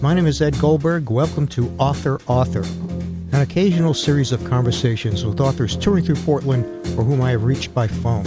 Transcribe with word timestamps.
My 0.00 0.14
name 0.14 0.26
is 0.26 0.40
Ed 0.40 0.58
Goldberg. 0.60 1.10
Welcome 1.10 1.46
to 1.48 1.68
Author 1.78 2.20
Author, 2.26 2.62
an 3.32 3.40
occasional 3.42 3.94
series 3.94 4.30
of 4.32 4.44
conversations 4.44 5.24
with 5.24 5.40
authors 5.40 5.76
touring 5.76 6.04
through 6.04 6.16
Portland 6.16 6.64
or 6.96 7.02
whom 7.04 7.20
I 7.20 7.30
have 7.32 7.44
reached 7.44 7.74
by 7.74 7.88
phone. 7.88 8.24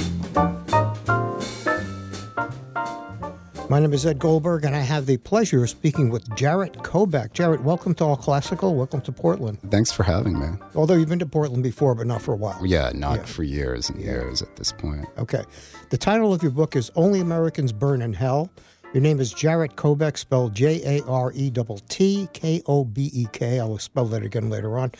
My 3.69 3.79
name 3.79 3.93
is 3.93 4.05
Ed 4.05 4.19
Goldberg, 4.19 4.65
and 4.65 4.75
I 4.75 4.79
have 4.81 5.05
the 5.05 5.15
pleasure 5.15 5.63
of 5.63 5.69
speaking 5.69 6.09
with 6.09 6.35
Jarett 6.35 6.73
Kobek. 6.79 7.31
Jarett, 7.31 7.61
welcome 7.63 7.95
to 7.95 8.03
All 8.03 8.17
Classical. 8.17 8.75
Welcome 8.75 8.99
to 9.01 9.13
Portland. 9.13 9.59
Thanks 9.69 9.93
for 9.93 10.03
having 10.03 10.37
me. 10.37 10.47
Although 10.75 10.95
you've 10.95 11.07
been 11.07 11.19
to 11.19 11.25
Portland 11.25 11.63
before, 11.63 11.95
but 11.95 12.05
not 12.05 12.21
for 12.21 12.33
a 12.33 12.37
while. 12.37 12.57
Oh, 12.59 12.65
yeah, 12.65 12.91
not 12.93 13.19
Yeah. 13.19 13.23
for 13.25 13.43
years 13.43 13.89
and 13.89 14.01
years 14.01 14.41
at 14.41 14.57
this 14.57 14.73
point. 14.73 15.05
Okay. 15.17 15.43
The 15.89 15.97
title 15.97 16.33
of 16.33 16.43
your 16.43 16.51
book 16.51 16.75
is 16.75 16.91
Only 16.95 17.21
Americans 17.21 17.71
Burn 17.71 18.01
in 18.01 18.11
Hell. 18.11 18.49
Your 18.93 19.01
name 19.01 19.21
is 19.21 19.31
Jarett 19.33 19.75
Kobek, 19.77 20.17
spelled 20.17 20.53
J 20.53 20.99
A 20.99 21.03
R 21.05 21.31
E 21.33 21.49
T 21.49 21.63
T 21.87 22.27
K 22.33 22.61
O 22.65 22.83
B 22.83 23.09
E 23.13 23.25
K. 23.31 23.59
I 23.59 23.63
will 23.63 23.79
spell 23.79 24.05
that 24.07 24.23
again 24.23 24.49
later 24.49 24.77
on. 24.77 24.91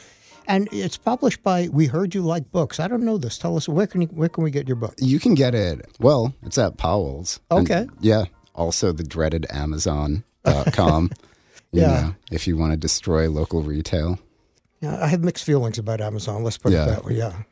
And 0.48 0.68
it's 0.72 0.98
published 0.98 1.44
by 1.44 1.68
We 1.72 1.86
Heard 1.88 2.16
You 2.16 2.22
Like 2.22 2.52
Books. 2.52 2.80
I 2.80 2.88
don't 2.88 3.04
know 3.04 3.18
this. 3.18 3.38
Tell 3.38 3.55
us 3.58 3.68
where 3.70 3.88
can 3.88 4.02
you, 4.02 4.08
where 4.08 4.30
can 4.30 4.44
we 4.44 4.52
get 4.52 4.68
your 4.68 4.76
book? 4.77 4.96
You 4.98 5.20
can 5.20 5.34
get 5.35 5.54
it. 5.54 5.85
Well, 5.99 6.34
it's 6.44 6.58
at 6.58 6.77
Powell's. 6.77 7.40
And, 7.52 7.70
Okay. 7.70 7.88
yeah. 7.99 8.26
Also, 8.55 8.91
the 8.91 9.04
dreaded 9.04 9.46
Amazon.com. 9.49 11.12
Yeah. 11.73 11.88
know, 11.88 12.16
if 12.32 12.48
you 12.48 12.58
want 12.58 12.71
to 12.73 12.77
destroy 12.77 13.30
local 13.30 13.62
retail. 13.62 14.20
Yeah, 14.82 15.02
I 15.02 15.08
have 15.08 15.23
mixed 15.23 15.46
feelings 15.46 15.77
about 15.77 16.02
Amazon. 16.02 16.44
Let's 16.44 16.58
put 16.58 16.73
Yeah. 16.73 16.84
it 16.84 16.88
that 16.90 17.05
way. 17.05 17.16
Yeah. 17.18 17.44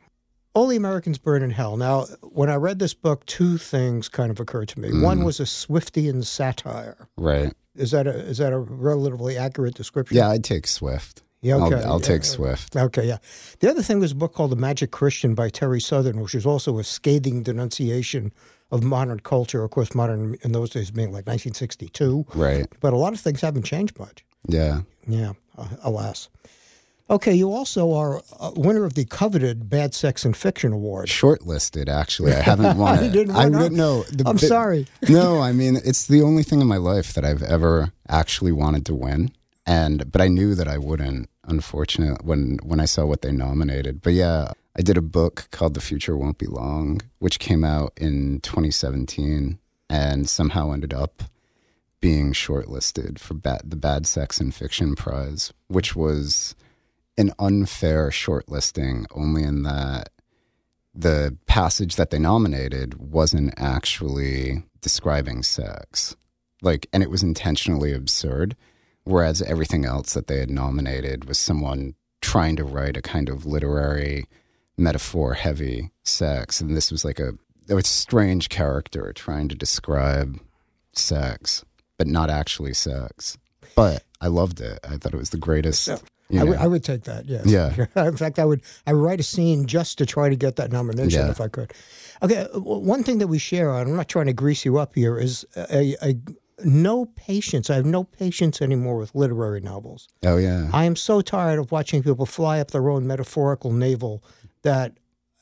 Only 0.54 0.76
Americans 0.76 1.18
Burn 1.18 1.42
in 1.42 1.50
Hell. 1.50 1.76
Now, 1.76 2.06
when 2.22 2.50
I 2.50 2.56
read 2.56 2.78
this 2.80 2.94
book, 2.94 3.24
two 3.26 3.56
things 3.56 4.08
kind 4.08 4.30
of 4.30 4.40
occurred 4.40 4.68
to 4.70 4.80
me. 4.80 4.90
Mm. 4.90 5.02
One 5.02 5.24
was 5.24 5.38
a 5.38 5.44
Swiftian 5.44 6.24
satire. 6.24 7.06
Right. 7.16 7.52
Is 7.76 7.92
that 7.92 8.06
a 8.08 8.10
is 8.10 8.38
that 8.38 8.52
a 8.52 8.58
relatively 8.58 9.36
accurate 9.38 9.74
description? 9.74 10.16
Yeah, 10.16 10.28
I'd 10.30 10.42
take 10.42 10.66
Swift. 10.66 11.22
Yeah, 11.40 11.54
okay. 11.54 11.76
I'll, 11.76 11.92
I'll 11.92 12.00
take 12.00 12.22
Yeah. 12.22 12.28
Swift. 12.28 12.76
Okay, 12.76 13.06
yeah. 13.06 13.18
The 13.60 13.70
other 13.70 13.82
thing 13.82 14.00
was 14.00 14.12
a 14.12 14.14
book 14.14 14.34
called 14.34 14.50
The 14.50 14.56
Magic 14.56 14.90
Christian 14.90 15.34
by 15.34 15.48
Terry 15.48 15.80
Southern, 15.80 16.20
which 16.20 16.34
is 16.34 16.44
also 16.44 16.78
a 16.78 16.84
scathing 16.84 17.42
denunciation 17.42 18.32
of 18.70 18.82
modern 18.82 19.20
culture. 19.20 19.62
Of 19.64 19.70
course, 19.70 19.94
modern 19.94 20.36
in 20.42 20.52
those 20.52 20.70
days 20.70 20.90
being 20.90 21.08
like 21.12 21.26
1962. 21.26 22.26
Right. 22.34 22.66
But 22.80 22.92
a 22.92 22.96
lot 22.96 23.12
of 23.14 23.20
things 23.20 23.40
haven't 23.40 23.62
changed 23.64 23.98
much. 23.98 24.24
Yeah. 24.46 24.82
Yeah, 25.06 25.32
uh, 25.56 25.68
alas. 25.82 26.28
Okay, 27.10 27.34
you 27.34 27.52
also 27.52 27.92
are 27.92 28.22
a 28.38 28.52
winner 28.52 28.84
of 28.84 28.94
the 28.94 29.04
coveted 29.04 29.68
Bad 29.68 29.94
Sex 29.94 30.24
in 30.24 30.32
Fiction 30.32 30.72
Award. 30.72 31.08
Shortlisted, 31.08 31.88
actually. 31.88 32.32
I 32.32 32.40
haven't 32.40 32.78
won 32.84 33.00
You 33.02 33.10
it. 33.10 33.12
didn't 33.12 33.34
I 33.34 33.44
win, 33.46 33.52
huh? 33.54 33.62
would- 33.64 33.72
no. 33.72 34.02
the 34.04 34.24
I'm 34.28 34.36
bit- 34.36 34.46
sorry. 34.48 34.86
no, 35.08 35.40
I 35.40 35.50
mean 35.52 35.76
it's 35.84 36.06
the 36.06 36.22
only 36.22 36.44
thing 36.44 36.60
in 36.60 36.68
my 36.68 36.76
life 36.76 37.12
that 37.14 37.24
I've 37.24 37.42
ever 37.42 37.92
actually 38.08 38.52
wanted 38.52 38.86
to 38.86 38.94
win, 38.94 39.32
and 39.66 40.10
but 40.12 40.20
I 40.20 40.28
knew 40.28 40.54
that 40.54 40.68
I 40.68 40.78
wouldn't. 40.78 41.28
Unfortunately, 41.44 42.24
when 42.24 42.58
when 42.62 42.78
I 42.78 42.84
saw 42.84 43.06
what 43.06 43.22
they 43.22 43.32
nominated, 43.32 44.02
but 44.02 44.12
yeah, 44.12 44.52
I 44.76 44.82
did 44.82 44.96
a 44.96 45.02
book 45.02 45.48
called 45.50 45.74
"The 45.74 45.80
Future 45.80 46.16
Won't 46.16 46.38
Be 46.38 46.46
Long," 46.46 47.00
which 47.18 47.40
came 47.40 47.64
out 47.64 47.92
in 47.96 48.38
2017, 48.42 49.58
and 49.88 50.28
somehow 50.28 50.70
ended 50.70 50.94
up 50.94 51.24
being 52.00 52.32
shortlisted 52.32 53.18
for 53.18 53.34
ba- 53.34 53.60
the 53.64 53.74
Bad 53.76 54.06
Sex 54.06 54.40
in 54.40 54.52
Fiction 54.52 54.94
Prize, 54.94 55.52
which 55.66 55.96
was 55.96 56.54
an 57.20 57.32
unfair 57.38 58.08
shortlisting, 58.08 59.04
only 59.14 59.42
in 59.42 59.62
that 59.62 60.08
the 60.94 61.36
passage 61.46 61.96
that 61.96 62.10
they 62.10 62.18
nominated 62.18 62.94
wasn't 62.98 63.54
actually 63.56 64.64
describing 64.80 65.42
sex. 65.42 66.16
Like, 66.62 66.88
and 66.92 67.02
it 67.02 67.10
was 67.10 67.22
intentionally 67.22 67.92
absurd. 67.92 68.56
Whereas 69.04 69.42
everything 69.42 69.84
else 69.84 70.14
that 70.14 70.26
they 70.26 70.38
had 70.40 70.50
nominated 70.50 71.26
was 71.26 71.38
someone 71.38 71.94
trying 72.20 72.56
to 72.56 72.64
write 72.64 72.96
a 72.96 73.02
kind 73.02 73.28
of 73.28 73.46
literary 73.46 74.26
metaphor 74.76 75.34
heavy 75.34 75.90
sex. 76.02 76.60
And 76.60 76.76
this 76.76 76.90
was 76.90 77.04
like 77.04 77.18
a, 77.20 77.32
a 77.68 77.82
strange 77.82 78.48
character 78.48 79.12
trying 79.14 79.48
to 79.48 79.54
describe 79.54 80.38
sex, 80.92 81.64
but 81.98 82.06
not 82.06 82.30
actually 82.30 82.74
sex. 82.74 83.38
But 83.74 84.04
I 84.20 84.28
loved 84.28 84.60
it. 84.60 84.78
I 84.84 84.96
thought 84.96 85.14
it 85.14 85.18
was 85.18 85.30
the 85.30 85.38
greatest. 85.38 85.88
I 86.38 86.44
would, 86.44 86.56
know. 86.58 86.62
I 86.64 86.66
would 86.66 86.84
take 86.84 87.02
that. 87.04 87.26
Yes. 87.26 87.46
Yeah. 87.46 87.74
In 88.06 88.16
fact, 88.16 88.38
I 88.38 88.44
would. 88.44 88.62
I 88.86 88.92
would 88.92 89.02
write 89.02 89.20
a 89.20 89.22
scene 89.24 89.66
just 89.66 89.98
to 89.98 90.06
try 90.06 90.28
to 90.28 90.36
get 90.36 90.56
that 90.56 90.70
nomination 90.70 91.22
Yeah. 91.26 91.30
if 91.30 91.40
I 91.40 91.48
could. 91.48 91.72
Okay. 92.22 92.46
uh, 92.54 92.60
One 92.60 93.02
thing 93.02 93.18
that 93.18 93.28
we 93.28 93.38
share 93.38 93.70
on. 93.70 93.88
I'm 93.88 93.96
not 93.96 94.08
trying 94.08 94.26
to 94.26 94.32
grease 94.32 94.64
you 94.64 94.78
up 94.78 94.94
here. 94.94 95.18
Is 95.18 95.44
a, 95.56 95.96
a 96.02 96.14
no 96.64 97.06
patience. 97.06 97.70
I 97.70 97.76
have 97.76 97.86
no 97.86 98.04
patience 98.04 98.60
anymore 98.62 98.96
with 98.96 99.14
literary 99.14 99.60
novels. 99.60 100.08
oh, 100.24 100.36
yeah. 100.36 100.68
I 100.72 100.84
am 100.84 100.94
so 100.96 101.20
tired 101.22 101.58
of 101.58 101.72
watching 101.72 102.02
people 102.02 102.26
fly 102.26 102.60
up 102.60 102.70
their 102.70 102.90
own 102.90 103.06
metaphorical 103.06 103.72
navel 103.72 104.22
that. 104.62 104.92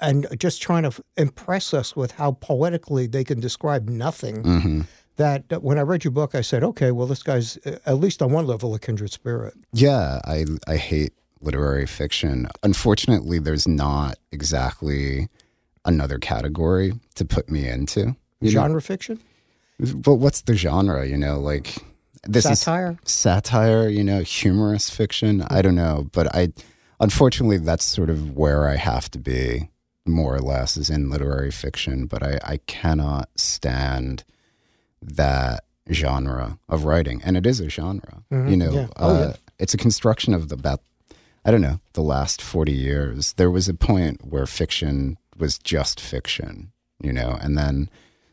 And 0.00 0.28
just 0.38 0.62
trying 0.62 0.84
to 0.88 0.92
impress 1.16 1.74
us 1.74 1.96
with 1.96 2.12
how 2.12 2.30
poetically 2.30 3.08
they 3.08 3.24
can 3.24 3.40
describe 3.40 3.88
nothing. 3.88 4.44
hmm 4.44 4.80
That 5.18 5.48
that 5.50 5.62
when 5.62 5.78
I 5.78 5.82
read 5.82 6.04
your 6.04 6.12
book, 6.12 6.34
I 6.34 6.40
said, 6.40 6.64
okay, 6.64 6.90
well, 6.92 7.06
this 7.06 7.22
guy's 7.22 7.58
uh, 7.66 7.78
at 7.86 7.98
least 7.98 8.22
on 8.22 8.32
one 8.32 8.46
level 8.46 8.74
a 8.74 8.78
kindred 8.78 9.12
spirit. 9.12 9.54
Yeah, 9.72 10.20
I 10.24 10.44
I 10.66 10.76
hate 10.76 11.12
literary 11.40 11.86
fiction. 11.86 12.48
Unfortunately, 12.62 13.38
there's 13.38 13.68
not 13.68 14.16
exactly 14.32 15.28
another 15.84 16.18
category 16.18 16.92
to 17.16 17.24
put 17.24 17.50
me 17.50 17.68
into. 17.68 18.00
you 18.40 18.48
know? 18.48 18.50
Genre 18.50 18.80
fiction, 18.82 19.20
But 19.80 20.14
what's 20.14 20.42
the 20.42 20.54
genre? 20.54 21.06
You 21.06 21.16
know, 21.16 21.38
like 21.40 21.76
this 22.24 22.44
satire. 22.44 22.96
is 23.04 23.12
satire. 23.12 23.88
You 23.88 24.04
know, 24.04 24.20
humorous 24.22 24.88
fiction. 24.90 25.42
I 25.48 25.62
don't 25.62 25.74
know, 25.76 26.08
but 26.12 26.32
I 26.34 26.52
unfortunately 27.00 27.58
that's 27.58 27.84
sort 27.84 28.10
of 28.10 28.36
where 28.36 28.68
I 28.68 28.76
have 28.76 29.10
to 29.12 29.18
be 29.18 29.68
more 30.06 30.34
or 30.34 30.40
less 30.40 30.76
is 30.76 30.90
in 30.90 31.10
literary 31.10 31.50
fiction. 31.50 32.06
But 32.06 32.22
I 32.22 32.38
I 32.44 32.56
cannot 32.66 33.30
stand 33.36 34.22
that 35.02 35.64
genre 35.90 36.58
of 36.68 36.84
writing, 36.84 37.20
and 37.24 37.36
it 37.36 37.46
is 37.46 37.60
a 37.60 37.68
genre. 37.70 38.22
Mhm, 38.30 38.50
You 38.50 38.56
know, 38.56 38.70
yeah. 38.72 38.86
Oh, 38.96 39.14
uh, 39.14 39.18
yeah. 39.28 39.36
it's 39.58 39.74
a 39.74 39.78
construction 39.78 40.34
of 40.34 40.48
the 40.48 40.54
about 40.54 40.80
I 41.44 41.50
don't 41.50 41.62
know 41.62 41.80
the 41.94 42.02
last 42.02 42.42
forty 42.42 42.72
years. 42.72 43.32
There 43.34 43.50
was 43.50 43.68
a 43.68 43.74
point 43.74 44.26
where 44.26 44.46
fiction 44.46 45.16
was 45.38 45.58
just 45.58 46.00
fiction, 46.00 46.72
you 47.02 47.12
know, 47.12 47.38
and 47.40 47.56
then 47.56 47.88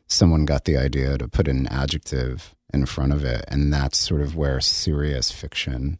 someone 0.07 0.45
got 0.45 0.65
the 0.65 0.75
idea 0.77 1.17
to 1.17 1.27
put 1.27 1.47
an 1.47 1.67
adjective 1.67 2.53
in 2.73 2.85
front 2.85 3.13
of 3.13 3.23
it, 3.23 3.45
and 3.47 3.71
that's 3.71 3.97
sort 3.97 4.21
of 4.21 4.35
where 4.35 4.59
serious 4.59 5.31
fiction 5.31 5.99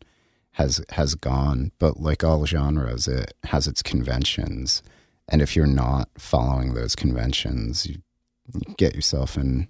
has 0.54 0.82
has 0.90 1.16
gone. 1.16 1.72
But 1.80 2.02
like 2.02 2.24
all 2.24 2.46
genres, 2.46 3.08
it 3.08 3.34
has 3.46 3.66
its 3.68 3.82
conventions, 3.82 4.82
and 5.30 5.42
if 5.42 5.56
you're 5.56 5.68
not 5.68 6.10
following 6.18 6.74
those 6.74 6.96
conventions, 6.96 7.86
you, 7.86 7.98
you 8.54 8.76
get 8.78 8.94
yourself 8.96 9.38
in 9.38 9.68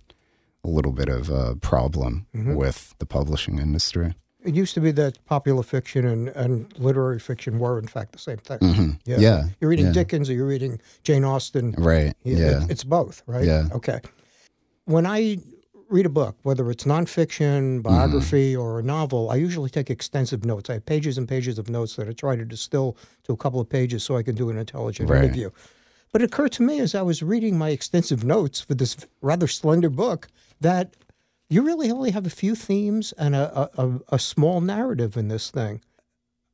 a 0.65 0.69
little 0.69 0.91
bit 0.91 1.09
of 1.09 1.29
a 1.29 1.55
problem 1.55 2.25
Mhm. 2.35 2.55
with 2.55 2.95
the 2.99 3.05
publishing 3.05 3.59
industry. 3.59 4.15
It 4.43 4.53
used 4.53 4.73
to 4.75 4.81
be 4.81 4.91
that 4.91 5.23
popular 5.25 5.63
fiction 5.63 6.05
and, 6.05 6.27
and 6.29 6.71
literary 6.77 7.19
fiction 7.19 7.57
were, 7.57 7.79
in 7.79 7.87
fact, 7.87 8.11
the 8.11 8.19
same 8.19 8.37
thing. 8.37 8.59
hmm 8.59 8.89
Yeah. 9.05 9.17
Yeah. 9.19 9.43
You're 9.59 9.69
reading 9.69 9.87
yeah. 9.87 9.91
Dickens 9.93 10.29
or 10.29 10.33
you're 10.33 10.45
reading 10.47 10.79
Jane 11.03 11.23
Austen. 11.23 11.73
Right. 11.77 12.13
Yeah, 12.23 12.37
Yeah. 12.37 12.63
it- 12.63 12.71
it's 12.71 12.83
both, 12.83 13.23
right? 13.25 13.45
Yeah. 13.45 13.69
Okay. 13.71 14.01
When 14.85 15.05
I 15.07 15.39
read 15.89 16.05
a 16.05 16.09
book, 16.09 16.35
whether 16.43 16.69
it's 16.71 16.83
nonfiction, 16.83 17.81
biography, 17.81 18.55
or 18.55 18.79
a 18.79 18.83
novel, 18.83 19.29
I 19.31 19.35
usually 19.35 19.69
take 19.69 19.89
extensive 19.89 20.45
notes. 20.45 20.69
I 20.69 20.73
have 20.73 20.85
pages 20.85 21.17
and 21.17 21.27
pages 21.27 21.57
of 21.57 21.69
notes 21.69 21.95
that 21.95 22.07
I 22.07 22.11
try 22.13 22.35
to 22.35 22.45
distill 22.45 22.97
to 23.23 23.33
a 23.33 23.37
couple 23.37 23.59
of 23.59 23.67
pages 23.69 24.03
so 24.03 24.15
I 24.17 24.23
can 24.23 24.35
do 24.35 24.49
an 24.49 24.57
intelligent 24.57 25.09
Right. 25.09 25.23
interview. 25.23 25.49
But 26.11 26.21
it 26.21 26.25
occurred 26.25 26.51
to 26.53 26.63
me 26.63 26.79
as 26.79 26.93
I 26.95 27.01
was 27.01 27.21
reading 27.23 27.57
my 27.57 27.69
extensive 27.69 28.23
notes 28.23 28.61
for 28.61 28.73
this 28.75 28.95
rather 29.21 29.47
slender 29.47 29.89
book 29.89 30.27
that 30.61 30.95
you 31.49 31.61
really 31.61 31.91
only 31.91 32.11
have 32.11 32.25
a 32.25 32.31
few 32.31 32.55
themes 32.55 33.13
and 33.17 33.35
a, 33.35 33.69
a, 33.77 33.99
a, 34.09 34.19
small 34.19 34.61
narrative 34.61 35.15
in 35.15 35.27
this 35.27 35.51
thing. 35.51 35.81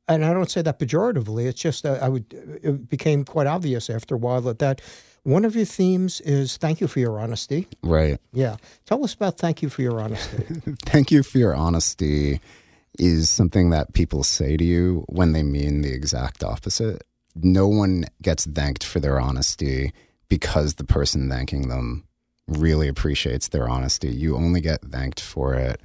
And 0.06 0.24
I 0.24 0.32
don't 0.32 0.50
say 0.50 0.62
that 0.62 0.78
pejoratively. 0.78 1.46
It's 1.46 1.60
just 1.60 1.86
uh, 1.86 1.98
I 2.02 2.08
would. 2.08 2.26
It 2.62 2.88
became 2.88 3.24
quite 3.24 3.46
obvious 3.46 3.88
after 3.88 4.16
a 4.16 4.18
while 4.18 4.40
that 4.42 4.58
that 4.58 4.80
one 5.22 5.44
of 5.44 5.54
your 5.54 5.64
themes 5.64 6.20
is 6.22 6.56
thank 6.56 6.80
you 6.80 6.88
for 6.88 6.98
your 6.98 7.18
honesty. 7.18 7.68
Right. 7.82 8.18
Yeah, 8.32 8.56
tell 8.84 9.02
us 9.04 9.14
about 9.14 9.38
thank 9.38 9.62
you 9.62 9.68
for 9.68 9.82
your 9.82 10.00
honesty. 10.00 10.44
Thank 10.86 11.10
you 11.10 11.22
for 11.22 11.38
your 11.38 11.54
honesty 11.54 12.40
is 12.98 13.30
something 13.30 13.70
that 13.70 13.94
people 13.94 14.22
say 14.22 14.56
to 14.56 14.64
you 14.64 15.04
when 15.08 15.32
they 15.32 15.42
mean 15.42 15.80
the 15.80 15.92
exact 15.92 16.44
opposite. 16.44 17.02
No 17.34 17.66
one 17.66 18.04
gets 18.20 18.44
thanked 18.44 18.84
for 18.84 19.00
their 19.00 19.18
honesty 19.18 19.92
because 20.28 20.74
the 20.74 20.84
person 20.84 21.30
thanking 21.30 21.68
them 21.68 22.04
really 22.56 22.88
appreciates 22.88 23.48
their 23.48 23.68
honesty. 23.68 24.08
You 24.08 24.36
only 24.36 24.60
get 24.60 24.82
thanked 24.82 25.20
for 25.20 25.54
it 25.54 25.80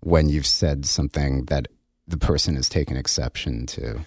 when 0.00 0.28
you've 0.28 0.46
said 0.46 0.86
something 0.86 1.44
that 1.46 1.68
the 2.06 2.16
person 2.16 2.56
has 2.56 2.68
taken 2.68 2.96
exception 2.96 3.66
to. 3.66 4.00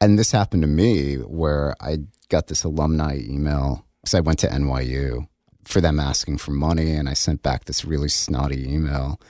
And 0.00 0.18
this 0.18 0.30
happened 0.30 0.62
to 0.62 0.68
me 0.68 1.16
where 1.16 1.74
I 1.80 1.98
got 2.28 2.46
this 2.46 2.64
alumni 2.64 3.18
email 3.18 3.84
because 4.00 4.14
I 4.14 4.20
went 4.20 4.38
to 4.40 4.48
NYU 4.48 5.26
for 5.64 5.80
them 5.80 5.98
asking 6.00 6.38
for 6.38 6.52
money, 6.52 6.92
and 6.92 7.08
I 7.08 7.14
sent 7.14 7.42
back 7.42 7.64
this 7.64 7.84
really 7.84 8.08
snotty 8.08 8.72
email. 8.72 9.20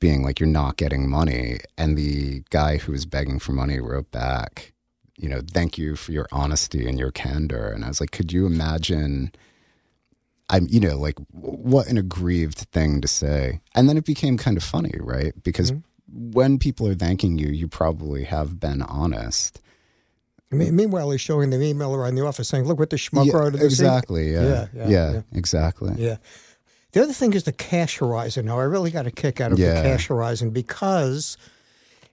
being 0.00 0.22
like, 0.22 0.38
"You're 0.38 0.48
not 0.48 0.76
getting 0.76 1.10
money," 1.10 1.58
and 1.76 1.98
the 1.98 2.44
guy 2.50 2.76
who 2.76 2.92
was 2.92 3.04
begging 3.04 3.40
for 3.40 3.50
money 3.52 3.80
wrote 3.80 4.12
back, 4.12 4.72
"You 5.16 5.28
know, 5.28 5.42
thank 5.52 5.76
you 5.76 5.96
for 5.96 6.12
your 6.12 6.28
honesty 6.30 6.86
and 6.86 6.96
your 6.96 7.10
candor." 7.10 7.66
And 7.66 7.84
I 7.84 7.88
was 7.88 8.00
like, 8.00 8.12
"Could 8.12 8.32
you 8.32 8.46
imagine?" 8.46 9.32
I'm, 10.50 10.66
you 10.68 10.80
know, 10.80 10.96
like 10.98 11.16
what 11.30 11.88
an 11.88 11.98
aggrieved 11.98 12.58
thing 12.58 13.00
to 13.00 13.08
say. 13.08 13.60
And 13.74 13.88
then 13.88 13.96
it 13.96 14.04
became 14.04 14.36
kind 14.36 14.56
of 14.56 14.62
funny, 14.62 14.94
right? 14.98 15.32
Because 15.42 15.72
mm-hmm. 15.72 16.30
when 16.32 16.58
people 16.58 16.88
are 16.88 16.94
thanking 16.94 17.38
you, 17.38 17.48
you 17.48 17.68
probably 17.68 18.24
have 18.24 18.58
been 18.58 18.82
honest. 18.82 19.60
Meanwhile, 20.50 21.10
he's 21.10 21.20
showing 21.20 21.50
the 21.50 21.60
email 21.60 21.94
around 21.94 22.14
the 22.14 22.24
office 22.24 22.48
saying, 22.48 22.64
"Look 22.64 22.78
what 22.78 22.88
the 22.88 22.96
schmuck 22.96 23.26
yeah, 23.26 23.36
wrote." 23.36 23.54
Exactly. 23.54 24.32
Yeah. 24.32 24.42
Yeah, 24.42 24.66
yeah, 24.72 24.88
yeah. 24.88 25.12
yeah, 25.12 25.20
exactly. 25.32 25.92
Yeah. 25.98 26.16
The 26.92 27.02
other 27.02 27.12
thing 27.12 27.34
is 27.34 27.44
the 27.44 27.52
cash 27.52 27.98
horizon. 27.98 28.46
Now, 28.46 28.58
I 28.58 28.62
really 28.62 28.90
got 28.90 29.06
a 29.06 29.10
kick 29.10 29.42
out 29.42 29.52
of 29.52 29.58
the 29.58 29.64
cash 29.64 30.06
horizon 30.06 30.50
because 30.50 31.36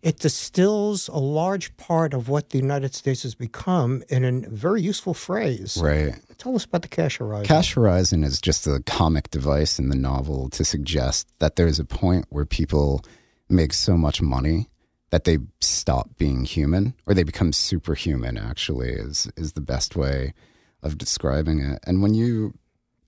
it 0.05 0.19
distills 0.19 1.07
a 1.07 1.17
large 1.17 1.75
part 1.77 2.13
of 2.13 2.29
what 2.29 2.51
the 2.51 2.59
United 2.59 2.93
States 2.93 3.23
has 3.23 3.33
become 3.33 4.03
in 4.07 4.23
a 4.23 4.47
very 4.47 4.79
useful 4.79 5.15
phrase. 5.15 5.79
Right. 5.81 6.13
Tell 6.37 6.55
us 6.55 6.63
about 6.63 6.83
the 6.83 6.87
cash 6.87 7.17
horizon. 7.17 7.47
Cash 7.47 7.73
horizon 7.73 8.23
is 8.23 8.39
just 8.39 8.67
a 8.67 8.83
comic 8.85 9.31
device 9.31 9.79
in 9.79 9.89
the 9.89 9.95
novel 9.95 10.47
to 10.51 10.63
suggest 10.63 11.27
that 11.39 11.55
there's 11.55 11.79
a 11.79 11.85
point 11.85 12.27
where 12.29 12.45
people 12.45 13.03
make 13.49 13.73
so 13.73 13.97
much 13.97 14.21
money 14.21 14.69
that 15.09 15.23
they 15.23 15.39
stop 15.59 16.15
being 16.19 16.45
human 16.45 16.93
or 17.07 17.15
they 17.15 17.23
become 17.23 17.51
superhuman 17.51 18.37
actually 18.37 18.89
is 18.89 19.31
is 19.37 19.53
the 19.53 19.61
best 19.61 19.95
way 19.95 20.33
of 20.83 20.97
describing 20.97 21.59
it 21.59 21.79
and 21.85 22.01
when 22.01 22.13
you 22.13 22.53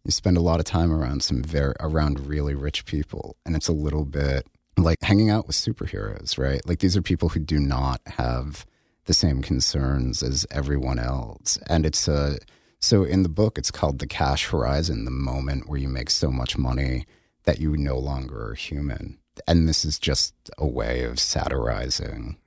you 0.04 0.12
spend 0.12 0.38
a 0.38 0.42
lot 0.42 0.60
of 0.60 0.66
time 0.66 0.92
around 0.92 1.24
some 1.24 1.42
very 1.44 1.74
around 1.80 2.28
really 2.28 2.54
rich 2.54 2.86
people 2.86 3.36
and 3.46 3.56
it's 3.56 3.68
a 3.68 3.74
little 3.74 4.06
bit 4.06 4.48
like 4.78 5.02
hanging 5.02 5.30
out 5.30 5.48
with 5.48 5.56
superheroes 5.56 6.38
right? 6.38 6.66
Like 6.68 6.80
these 6.80 6.96
are 6.96 7.02
people 7.02 7.30
who 7.30 7.40
do 7.40 7.60
not 7.60 8.02
have 8.06 8.66
the 9.06 9.14
same 9.14 9.42
concerns 9.42 10.22
as 10.22 10.46
everyone 10.52 11.00
else. 11.00 11.58
And 11.68 11.86
it's 11.86 12.08
a 12.08 12.38
so 12.80 13.04
in 13.04 13.24
the 13.24 13.30
book 13.30 13.58
it's 13.58 13.72
called 13.72 14.00
the 14.00 14.08
cash 14.08 14.48
horizon 14.48 15.06
the 15.06 15.12
moment 15.12 15.68
where 15.68 15.80
you 15.80 15.88
make 15.88 16.10
so 16.10 16.30
much 16.30 16.58
money 16.58 17.06
that 17.46 17.60
you 17.60 17.76
no 17.78 17.98
longer 17.98 18.50
are 18.50 18.56
human. 18.56 19.18
And 19.48 19.68
this 19.68 19.86
is 19.86 19.98
just 20.00 20.34
a 20.58 20.68
way 20.68 21.04
of 21.04 21.20
satirizing 21.20 22.38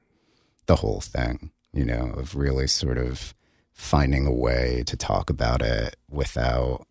the 0.67 0.77
whole 0.77 1.01
thing, 1.01 1.51
you 1.73 1.85
know, 1.85 2.13
of 2.17 2.37
really 2.37 2.67
sort 2.67 2.99
of 2.99 3.35
finding 3.73 4.27
a 4.27 4.33
way 4.33 4.83
to 4.87 4.97
talk 4.97 5.31
about 5.31 5.63
it 5.63 5.97
without 6.09 6.87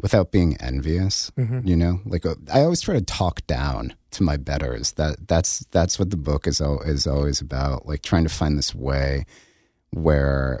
without 0.00 0.30
being 0.30 0.56
envious 0.58 1.30
mm-hmm. 1.36 1.66
you 1.66 1.76
know 1.76 2.00
like 2.04 2.24
uh, 2.24 2.34
i 2.52 2.60
always 2.60 2.80
try 2.80 2.94
to 2.94 3.04
talk 3.04 3.46
down 3.46 3.94
to 4.10 4.22
my 4.22 4.36
betters 4.36 4.92
that 4.92 5.28
that's 5.28 5.60
that's 5.70 5.98
what 5.98 6.10
the 6.10 6.16
book 6.16 6.46
is 6.46 6.60
is 6.60 7.06
always 7.06 7.40
about 7.40 7.86
like 7.86 8.02
trying 8.02 8.24
to 8.24 8.30
find 8.30 8.56
this 8.56 8.74
way 8.74 9.24
where 9.90 10.60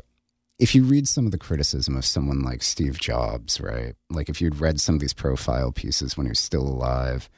if 0.58 0.74
you 0.74 0.82
read 0.82 1.06
some 1.06 1.24
of 1.26 1.32
the 1.32 1.38
criticism 1.38 1.96
of 1.96 2.04
someone 2.04 2.42
like 2.42 2.62
steve 2.62 2.98
jobs 2.98 3.60
right 3.60 3.94
like 4.10 4.28
if 4.28 4.40
you'd 4.40 4.60
read 4.60 4.80
some 4.80 4.96
of 4.96 5.00
these 5.00 5.14
profile 5.14 5.72
pieces 5.72 6.16
when 6.16 6.26
he 6.26 6.30
was 6.30 6.38
still 6.38 6.66
alive 6.66 7.28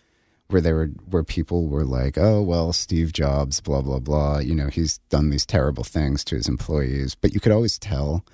where 0.50 0.61
there 0.61 0.75
were 0.75 0.91
where 1.08 1.23
people 1.23 1.69
were 1.69 1.85
like, 1.85 2.19
"Oh 2.19 2.43
well, 2.43 2.73
Steve 2.73 3.12
Jobs, 3.12 3.61
blah 3.61 3.82
blah 3.82 3.99
blah." 3.99 4.38
You 4.38 4.55
know, 4.55 4.69
he's 4.69 4.99
done 5.08 5.31
these 5.31 5.47
terrible 5.47 5.85
things 5.85 6.25
to 6.25 6.37
his 6.37 6.49
employees, 6.49 7.14
but 7.14 7.32
you 7.32 7.41
could 7.41 7.52
always 7.52 7.79
tell 7.79 8.25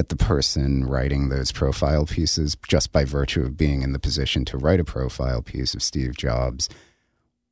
that 0.00 0.08
the 0.08 0.16
person 0.16 0.86
writing 0.86 1.28
those 1.28 1.52
profile 1.52 2.06
pieces, 2.06 2.56
just 2.66 2.90
by 2.90 3.04
virtue 3.04 3.42
of 3.42 3.58
being 3.58 3.82
in 3.82 3.92
the 3.92 3.98
position 3.98 4.46
to 4.46 4.56
write 4.56 4.80
a 4.80 4.84
profile 4.84 5.42
piece 5.42 5.74
of 5.74 5.82
Steve 5.82 6.16
Jobs, 6.16 6.70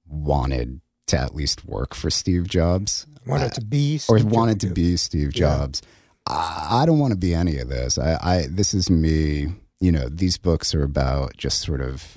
wanted 0.06 0.80
to 1.08 1.18
at 1.18 1.34
least 1.34 1.66
work 1.66 1.94
for 1.94 2.08
Steve 2.08 2.48
Jobs, 2.48 3.06
wanted 3.26 3.48
uh, 3.48 3.56
to 3.56 3.60
be, 3.60 3.98
Steve 3.98 4.24
or 4.24 4.26
wanted 4.26 4.60
to 4.60 4.68
be 4.68 4.96
Steve 4.96 5.34
Jobs. 5.34 5.82
Yeah. 6.26 6.36
I, 6.36 6.68
I, 6.82 6.86
don't 6.86 6.98
want 6.98 7.10
to 7.10 7.18
be 7.18 7.34
any 7.34 7.58
of 7.58 7.68
this. 7.68 7.98
I, 7.98 8.18
I 8.22 8.46
this 8.48 8.72
is 8.72 8.88
me. 8.88 9.48
You 9.78 9.92
know, 9.92 10.08
these 10.08 10.38
books 10.38 10.74
are 10.74 10.82
about 10.82 11.36
just 11.36 11.60
sort 11.60 11.82
of 11.82 12.16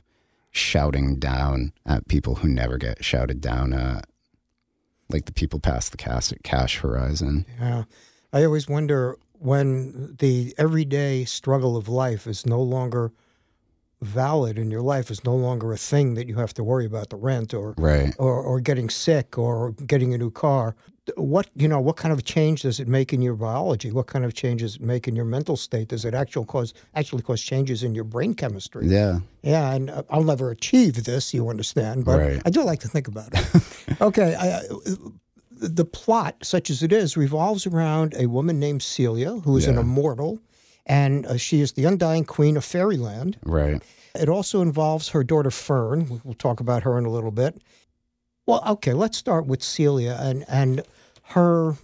shouting 0.51 1.17
down 1.17 1.73
at 1.85 2.07
people 2.07 2.35
who 2.35 2.47
never 2.47 2.77
get 2.77 3.03
shouted 3.03 3.41
down 3.41 3.73
at, 3.73 4.07
like 5.09 5.25
the 5.25 5.33
people 5.33 5.59
past 5.59 5.91
the 5.91 5.97
cash, 5.97 6.31
cash 6.45 6.77
horizon. 6.77 7.45
Yeah. 7.59 7.83
I 8.31 8.45
always 8.45 8.69
wonder 8.69 9.17
when 9.41 10.15
the 10.19 10.53
everyday 10.57 11.25
struggle 11.25 11.75
of 11.75 11.89
life 11.89 12.27
is 12.27 12.45
no 12.45 12.61
longer 12.61 13.11
valid 14.01 14.57
in 14.57 14.71
your 14.71 14.81
life 14.81 15.11
is 15.11 15.23
no 15.23 15.35
longer 15.35 15.71
a 15.73 15.77
thing 15.77 16.15
that 16.15 16.27
you 16.27 16.35
have 16.35 16.53
to 16.53 16.63
worry 16.63 16.85
about 16.85 17.09
the 17.09 17.15
rent 17.15 17.53
or 17.53 17.73
right. 17.77 18.15
or, 18.17 18.41
or 18.41 18.59
getting 18.59 18.89
sick 18.89 19.37
or 19.37 19.71
getting 19.71 20.13
a 20.13 20.17
new 20.17 20.31
car. 20.31 20.75
What 21.15 21.49
you 21.55 21.67
know 21.67 21.79
what 21.79 21.97
kind 21.97 22.13
of 22.13 22.23
change 22.23 22.61
does 22.61 22.79
it 22.79 22.87
make 22.87 23.13
in 23.13 23.21
your 23.21 23.35
biology? 23.35 23.91
What 23.91 24.07
kind 24.07 24.25
of 24.25 24.33
changes 24.33 24.79
make 24.79 25.07
in 25.07 25.15
your 25.15 25.25
mental 25.25 25.57
state? 25.57 25.87
Does 25.89 26.05
it 26.05 26.13
actually 26.13 26.45
cause 26.45 26.73
actually 26.95 27.23
cause 27.23 27.41
changes 27.41 27.83
in 27.83 27.93
your 27.95 28.03
brain 28.03 28.33
chemistry? 28.33 28.87
Yeah. 28.87 29.19
Yeah 29.41 29.73
and 29.73 29.89
uh, 29.89 30.03
i'll 30.11 30.23
never 30.23 30.51
achieve 30.51 31.03
this 31.03 31.33
you 31.33 31.49
understand 31.49 32.05
but 32.05 32.19
right. 32.19 32.41
i 32.45 32.51
do 32.51 32.63
like 32.63 32.79
to 32.81 32.87
think 32.87 33.07
about 33.07 33.29
it. 33.33 33.47
Okay 34.01 34.35
I, 34.35 34.61
the 35.61 35.85
plot 35.85 36.35
such 36.41 36.69
as 36.69 36.83
it 36.83 36.91
is 36.91 37.15
revolves 37.15 37.67
around 37.67 38.13
a 38.17 38.25
woman 38.27 38.59
named 38.59 38.81
celia 38.81 39.31
who 39.39 39.57
is 39.57 39.65
yeah. 39.65 39.71
an 39.71 39.77
immortal 39.77 40.39
and 40.85 41.25
uh, 41.27 41.37
she 41.37 41.61
is 41.61 41.73
the 41.73 41.85
undying 41.85 42.25
queen 42.25 42.57
of 42.57 42.65
fairyland 42.65 43.37
right 43.43 43.83
it 44.15 44.27
also 44.27 44.61
involves 44.61 45.09
her 45.09 45.23
daughter 45.23 45.51
fern 45.51 46.21
we'll 46.23 46.33
talk 46.33 46.59
about 46.59 46.83
her 46.83 46.97
in 46.97 47.05
a 47.05 47.09
little 47.09 47.31
bit 47.31 47.61
well, 48.45 48.63
okay, 48.67 48.93
let's 48.93 49.17
start 49.17 49.45
with 49.45 49.63
Celia 49.63 50.17
and 50.19 50.43
and 50.49 50.83
her 51.29 51.75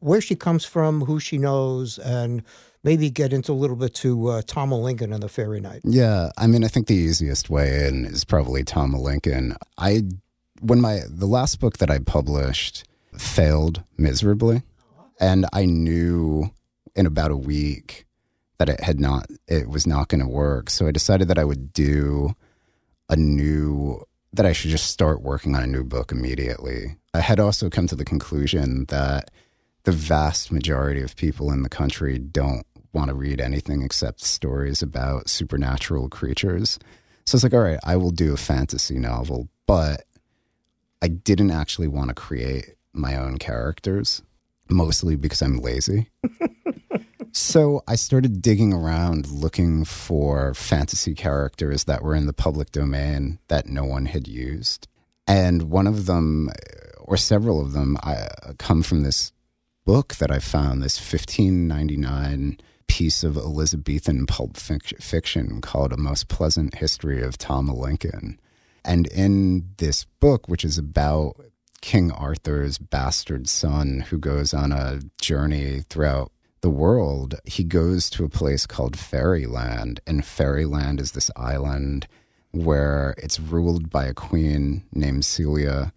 where 0.00 0.20
she 0.20 0.36
comes 0.36 0.64
from, 0.64 1.00
who 1.00 1.18
she 1.18 1.38
knows, 1.38 1.98
and 1.98 2.42
maybe 2.84 3.10
get 3.10 3.32
into 3.32 3.50
a 3.50 3.54
little 3.54 3.74
bit 3.74 3.94
to 3.94 4.28
uh, 4.28 4.42
Tom 4.46 4.70
Lincoln 4.70 5.12
and 5.12 5.22
the 5.22 5.28
Fairy 5.28 5.60
Knight. 5.60 5.80
Yeah, 5.82 6.30
I 6.38 6.46
mean, 6.46 6.62
I 6.62 6.68
think 6.68 6.86
the 6.86 6.94
easiest 6.94 7.50
way 7.50 7.88
in 7.88 8.04
is 8.04 8.24
probably 8.24 8.62
Tom 8.62 8.92
Lincoln. 8.92 9.56
I 9.76 10.02
when 10.60 10.80
my 10.80 11.00
the 11.08 11.26
last 11.26 11.58
book 11.58 11.78
that 11.78 11.90
I 11.90 11.98
published 11.98 12.84
failed 13.18 13.82
miserably, 13.96 14.62
and 15.20 15.46
I 15.52 15.66
knew 15.66 16.50
in 16.94 17.06
about 17.06 17.30
a 17.30 17.36
week 17.36 18.06
that 18.58 18.68
it 18.68 18.80
had 18.80 19.00
not 19.00 19.26
it 19.46 19.68
was 19.68 19.86
not 19.86 20.08
going 20.08 20.20
to 20.20 20.28
work. 20.28 20.70
So 20.70 20.86
I 20.86 20.90
decided 20.90 21.28
that 21.28 21.38
I 21.38 21.44
would 21.44 21.72
do 21.72 22.34
a 23.08 23.16
new 23.16 24.02
that 24.32 24.46
I 24.46 24.52
should 24.52 24.70
just 24.70 24.90
start 24.90 25.22
working 25.22 25.54
on 25.54 25.62
a 25.62 25.66
new 25.66 25.84
book 25.84 26.12
immediately. 26.12 26.96
I 27.14 27.20
had 27.20 27.40
also 27.40 27.70
come 27.70 27.86
to 27.86 27.96
the 27.96 28.04
conclusion 28.04 28.84
that 28.88 29.30
the 29.84 29.92
vast 29.92 30.52
majority 30.52 31.02
of 31.02 31.16
people 31.16 31.50
in 31.50 31.62
the 31.62 31.68
country 31.68 32.18
don't 32.18 32.66
want 32.92 33.08
to 33.08 33.14
read 33.14 33.40
anything 33.40 33.82
except 33.82 34.20
stories 34.20 34.82
about 34.82 35.28
supernatural 35.28 36.08
creatures. 36.08 36.78
So 37.24 37.36
it's 37.36 37.42
like, 37.42 37.54
all 37.54 37.60
right, 37.60 37.78
I 37.84 37.96
will 37.96 38.10
do 38.10 38.32
a 38.32 38.38
fantasy 38.38 38.98
novel, 38.98 39.48
but 39.66 40.04
I 41.00 41.08
didn't 41.08 41.50
actually 41.50 41.88
want 41.88 42.08
to 42.08 42.14
create 42.14 42.74
my 42.98 43.16
own 43.16 43.38
characters, 43.38 44.22
mostly 44.68 45.16
because 45.16 45.42
I'm 45.42 45.58
lazy. 45.58 46.10
So 47.32 47.82
I 47.86 47.94
started 47.94 48.42
digging 48.42 48.72
around 48.72 49.30
looking 49.30 49.84
for 49.84 50.54
fantasy 50.54 51.14
characters 51.14 51.84
that 51.84 52.02
were 52.02 52.14
in 52.14 52.26
the 52.26 52.32
public 52.32 52.72
domain 52.72 53.38
that 53.48 53.68
no 53.68 53.84
one 53.84 54.06
had 54.06 54.26
used. 54.26 54.88
And 55.26 55.70
one 55.70 55.86
of 55.86 56.06
them, 56.06 56.50
or 56.98 57.16
several 57.16 57.60
of 57.60 57.72
them, 57.72 57.96
I, 58.02 58.26
come 58.58 58.82
from 58.82 59.02
this 59.02 59.32
book 59.84 60.16
that 60.16 60.30
I 60.30 60.40
found, 60.40 60.82
this 60.82 60.98
1599 60.98 62.58
piece 62.88 63.22
of 63.22 63.36
Elizabethan 63.36 64.26
pulp 64.26 64.56
fiction 64.56 65.60
called 65.60 65.92
A 65.92 65.96
Most 65.96 66.28
Pleasant 66.28 66.74
History 66.74 67.22
of 67.22 67.38
Tom 67.38 67.68
Lincoln. 67.68 68.40
And 68.84 69.06
in 69.06 69.68
this 69.76 70.06
book, 70.18 70.48
which 70.48 70.64
is 70.64 70.76
about 70.76 71.36
King 71.80 72.10
Arthur's 72.10 72.78
bastard 72.78 73.48
son 73.48 74.00
who 74.08 74.18
goes 74.18 74.52
on 74.52 74.72
a 74.72 75.00
journey 75.20 75.82
throughout 75.88 76.32
the 76.60 76.70
world, 76.70 77.36
he 77.44 77.62
goes 77.64 78.10
to 78.10 78.24
a 78.24 78.28
place 78.28 78.66
called 78.66 78.98
Fairyland. 78.98 80.00
And 80.06 80.24
Fairyland 80.24 81.00
is 81.00 81.12
this 81.12 81.30
island 81.36 82.06
where 82.50 83.14
it's 83.18 83.38
ruled 83.38 83.90
by 83.90 84.06
a 84.06 84.14
queen 84.14 84.84
named 84.92 85.24
Celia. 85.24 85.92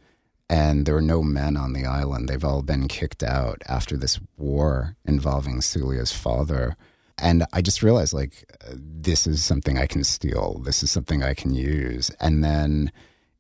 And 0.50 0.86
there 0.86 0.98
are 0.98 1.02
no 1.02 1.24
men 1.24 1.56
on 1.58 1.74
the 1.74 1.86
island. 1.86 2.28
They've 2.28 2.44
all 2.44 2.62
been 2.62 2.88
kicked 2.88 3.24
out 3.24 3.62
after 3.68 3.96
this 3.96 4.20
war 4.38 4.98
involving 5.06 5.62
Celia's 5.62 6.12
father. 6.12 6.76
And 7.18 7.46
I 7.54 7.62
just 7.62 7.82
realized, 7.82 8.14
like, 8.14 8.52
this 8.74 9.26
is 9.28 9.44
something 9.44 9.78
I 9.78 9.86
can 9.86 10.04
steal. 10.04 10.60
This 10.66 10.84
is 10.84 10.92
something 10.92 11.24
I 11.24 11.34
can 11.34 11.54
use. 11.54 12.12
And 12.20 12.44
then, 12.44 12.92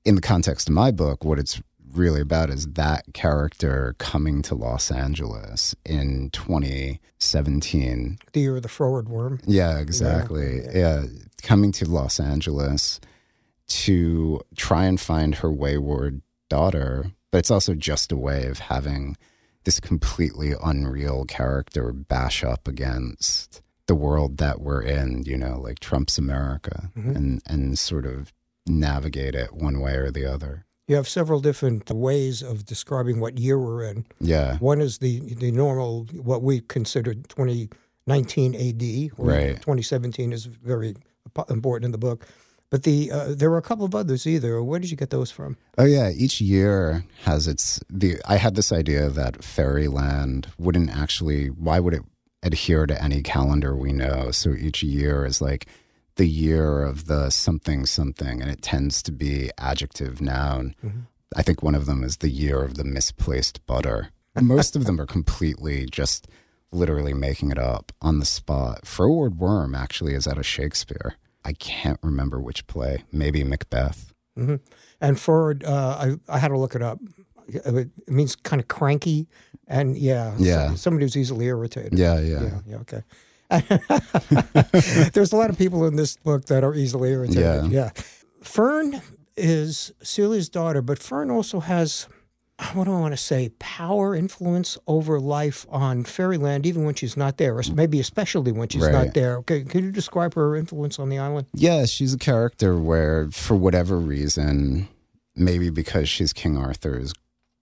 in 0.05 0.15
the 0.15 0.21
context 0.21 0.69
of 0.69 0.75
my 0.75 0.91
book, 0.91 1.25
what 1.25 1.39
it's 1.39 1.61
really 1.93 2.21
about 2.21 2.49
is 2.49 2.67
that 2.73 3.05
character 3.13 3.95
coming 3.97 4.41
to 4.43 4.55
Los 4.55 4.91
Angeles 4.91 5.75
in 5.85 6.29
2017. 6.31 8.17
The 8.33 8.39
year 8.39 8.55
of 8.57 8.63
the 8.63 8.67
froward 8.69 9.09
worm. 9.09 9.39
Yeah, 9.45 9.77
exactly. 9.79 10.61
Yeah. 10.65 10.71
yeah. 10.73 11.03
Coming 11.43 11.71
to 11.73 11.89
Los 11.89 12.19
Angeles 12.19 12.99
to 13.67 14.41
try 14.55 14.85
and 14.85 14.99
find 14.99 15.35
her 15.35 15.51
wayward 15.51 16.21
daughter, 16.49 17.11
but 17.31 17.39
it's 17.39 17.51
also 17.51 17.73
just 17.73 18.11
a 18.11 18.17
way 18.17 18.45
of 18.47 18.59
having 18.59 19.15
this 19.63 19.79
completely 19.79 20.53
unreal 20.63 21.23
character 21.25 21.93
bash 21.93 22.43
up 22.43 22.67
against 22.67 23.61
the 23.87 23.95
world 23.95 24.37
that 24.37 24.59
we're 24.61 24.81
in, 24.81 25.23
you 25.23 25.37
know, 25.37 25.59
like 25.59 25.79
Trump's 25.79 26.17
America 26.17 26.89
Mhm. 26.97 27.15
and 27.15 27.41
and 27.47 27.79
sort 27.79 28.05
of 28.05 28.33
navigate 28.67 29.35
it 29.35 29.53
one 29.53 29.79
way 29.79 29.95
or 29.95 30.11
the 30.11 30.25
other. 30.25 30.65
You 30.91 30.97
have 30.97 31.07
several 31.07 31.39
different 31.39 31.89
ways 31.89 32.41
of 32.43 32.65
describing 32.65 33.21
what 33.21 33.37
year 33.37 33.57
we're 33.57 33.81
in. 33.85 34.05
Yeah. 34.19 34.57
One 34.57 34.81
is 34.81 34.97
the 34.97 35.21
the 35.35 35.49
normal 35.49 36.05
what 36.21 36.41
we 36.43 36.59
consider 36.59 37.13
2019 37.13 38.55
AD, 38.55 39.11
or 39.17 39.25
Right. 39.25 39.55
2017 39.55 40.33
is 40.33 40.47
very 40.47 40.95
important 41.49 41.85
in 41.85 41.91
the 41.93 41.97
book. 41.97 42.27
But 42.69 42.83
the 42.83 43.09
uh, 43.09 43.33
there 43.33 43.49
were 43.49 43.57
a 43.57 43.61
couple 43.61 43.85
of 43.85 43.95
others 43.95 44.27
either. 44.27 44.61
Where 44.61 44.81
did 44.81 44.91
you 44.91 44.97
get 44.97 45.11
those 45.11 45.31
from? 45.31 45.55
Oh 45.77 45.85
yeah, 45.85 46.09
each 46.13 46.41
year 46.41 47.05
has 47.23 47.47
its 47.47 47.79
the 47.89 48.17
I 48.27 48.35
had 48.35 48.55
this 48.55 48.73
idea 48.73 49.07
that 49.07 49.45
fairyland 49.45 50.47
wouldn't 50.59 50.89
actually 50.89 51.47
why 51.47 51.79
would 51.79 51.93
it 51.93 52.03
adhere 52.43 52.85
to 52.85 53.01
any 53.01 53.23
calendar 53.23 53.77
we 53.77 53.93
know? 53.93 54.31
So 54.31 54.49
each 54.51 54.83
year 54.83 55.25
is 55.25 55.39
like 55.39 55.67
the 56.15 56.27
year 56.27 56.83
of 56.83 57.05
the 57.07 57.29
something 57.29 57.85
something 57.85 58.41
and 58.41 58.51
it 58.51 58.61
tends 58.61 59.01
to 59.03 59.11
be 59.11 59.49
adjective 59.57 60.21
noun. 60.21 60.75
Mhm. 60.83 61.03
I 61.35 61.41
think 61.43 61.63
one 61.63 61.75
of 61.75 61.85
them 61.85 62.03
is 62.03 62.17
the 62.17 62.29
year 62.29 62.61
of 62.63 62.75
the 62.75 62.83
misplaced 62.83 63.65
butter. 63.65 64.09
Most 64.39 64.75
of 64.75 64.85
them 64.85 64.99
are 64.99 65.05
completely 65.05 65.85
just 65.85 66.27
literally 66.71 67.13
making 67.13 67.51
it 67.51 67.57
up 67.59 67.91
on 68.01 68.19
the 68.19 68.25
spot. 68.25 68.85
Froward 68.85 69.37
Worm 69.37 69.73
actually 69.75 70.13
is 70.13 70.27
out 70.27 70.37
of 70.37 70.45
Shakespeare. 70.45 71.15
I 71.43 71.53
can't 71.53 71.99
remember 72.03 72.39
which 72.39 72.67
play. 72.67 73.03
Maybe 73.11 73.43
Macbeth. 73.43 74.13
hmm 74.35 74.55
And 75.01 75.17
Froward, 75.17 75.63
uh, 75.65 76.17
I 76.29 76.35
I 76.35 76.39
had 76.39 76.49
to 76.49 76.57
look 76.57 76.75
it 76.75 76.81
up. 76.81 76.99
It 77.47 77.89
means 78.07 78.35
kind 78.35 78.61
of 78.61 78.67
cranky, 78.69 79.27
and 79.67 79.97
yeah, 79.97 80.35
Yeah. 80.37 80.75
somebody 80.75 81.03
who's 81.05 81.17
easily 81.17 81.45
irritated. 81.47 81.97
Yeah, 81.99 82.19
yeah. 82.19 82.41
yeah, 82.43 82.59
yeah, 82.65 82.77
okay. 82.77 83.03
There's 85.13 85.31
a 85.33 85.35
lot 85.35 85.49
of 85.49 85.57
people 85.57 85.85
in 85.85 85.95
this 85.95 86.15
book 86.17 86.45
that 86.45 86.63
are 86.63 86.73
easily 86.75 87.11
irritated. 87.11 87.41
Yeah. 87.41 87.63
Yeah. 87.65 87.89
Fern 88.41 89.01
is 89.37 89.91
Celia's 90.01 90.49
daughter, 90.49 90.81
but 90.81 90.99
Fern 90.99 91.29
also 91.31 91.59
has, 91.59 92.07
what 92.73 92.85
do 92.85 92.93
I 92.93 92.99
want 92.99 93.13
to 93.13 93.17
say, 93.17 93.49
power, 93.59 94.15
influence 94.15 94.77
over 94.87 95.19
life 95.19 95.65
on 95.69 96.03
Fairyland, 96.03 96.65
even 96.65 96.83
when 96.85 96.95
she's 96.95 97.15
not 97.17 97.37
there, 97.37 97.57
or 97.57 97.63
maybe 97.73 97.99
especially 97.99 98.51
when 98.51 98.67
she's 98.69 98.83
Right. 98.83 98.91
not 98.93 99.13
there. 99.13 99.37
Okay, 99.37 99.63
could 99.63 99.83
you 99.83 99.91
describe 99.91 100.33
her 100.35 100.55
influence 100.55 100.99
on 100.99 101.09
the 101.09 101.17
island? 101.19 101.47
Yeah, 101.53 101.85
she's 101.85 102.13
a 102.13 102.17
character 102.17 102.77
where, 102.77 103.29
for 103.31 103.55
whatever 103.55 103.97
reason, 103.97 104.87
maybe 105.35 105.69
because 105.69 106.09
she's 106.09 106.33
King 106.33 106.57
Arthur's 106.57 107.13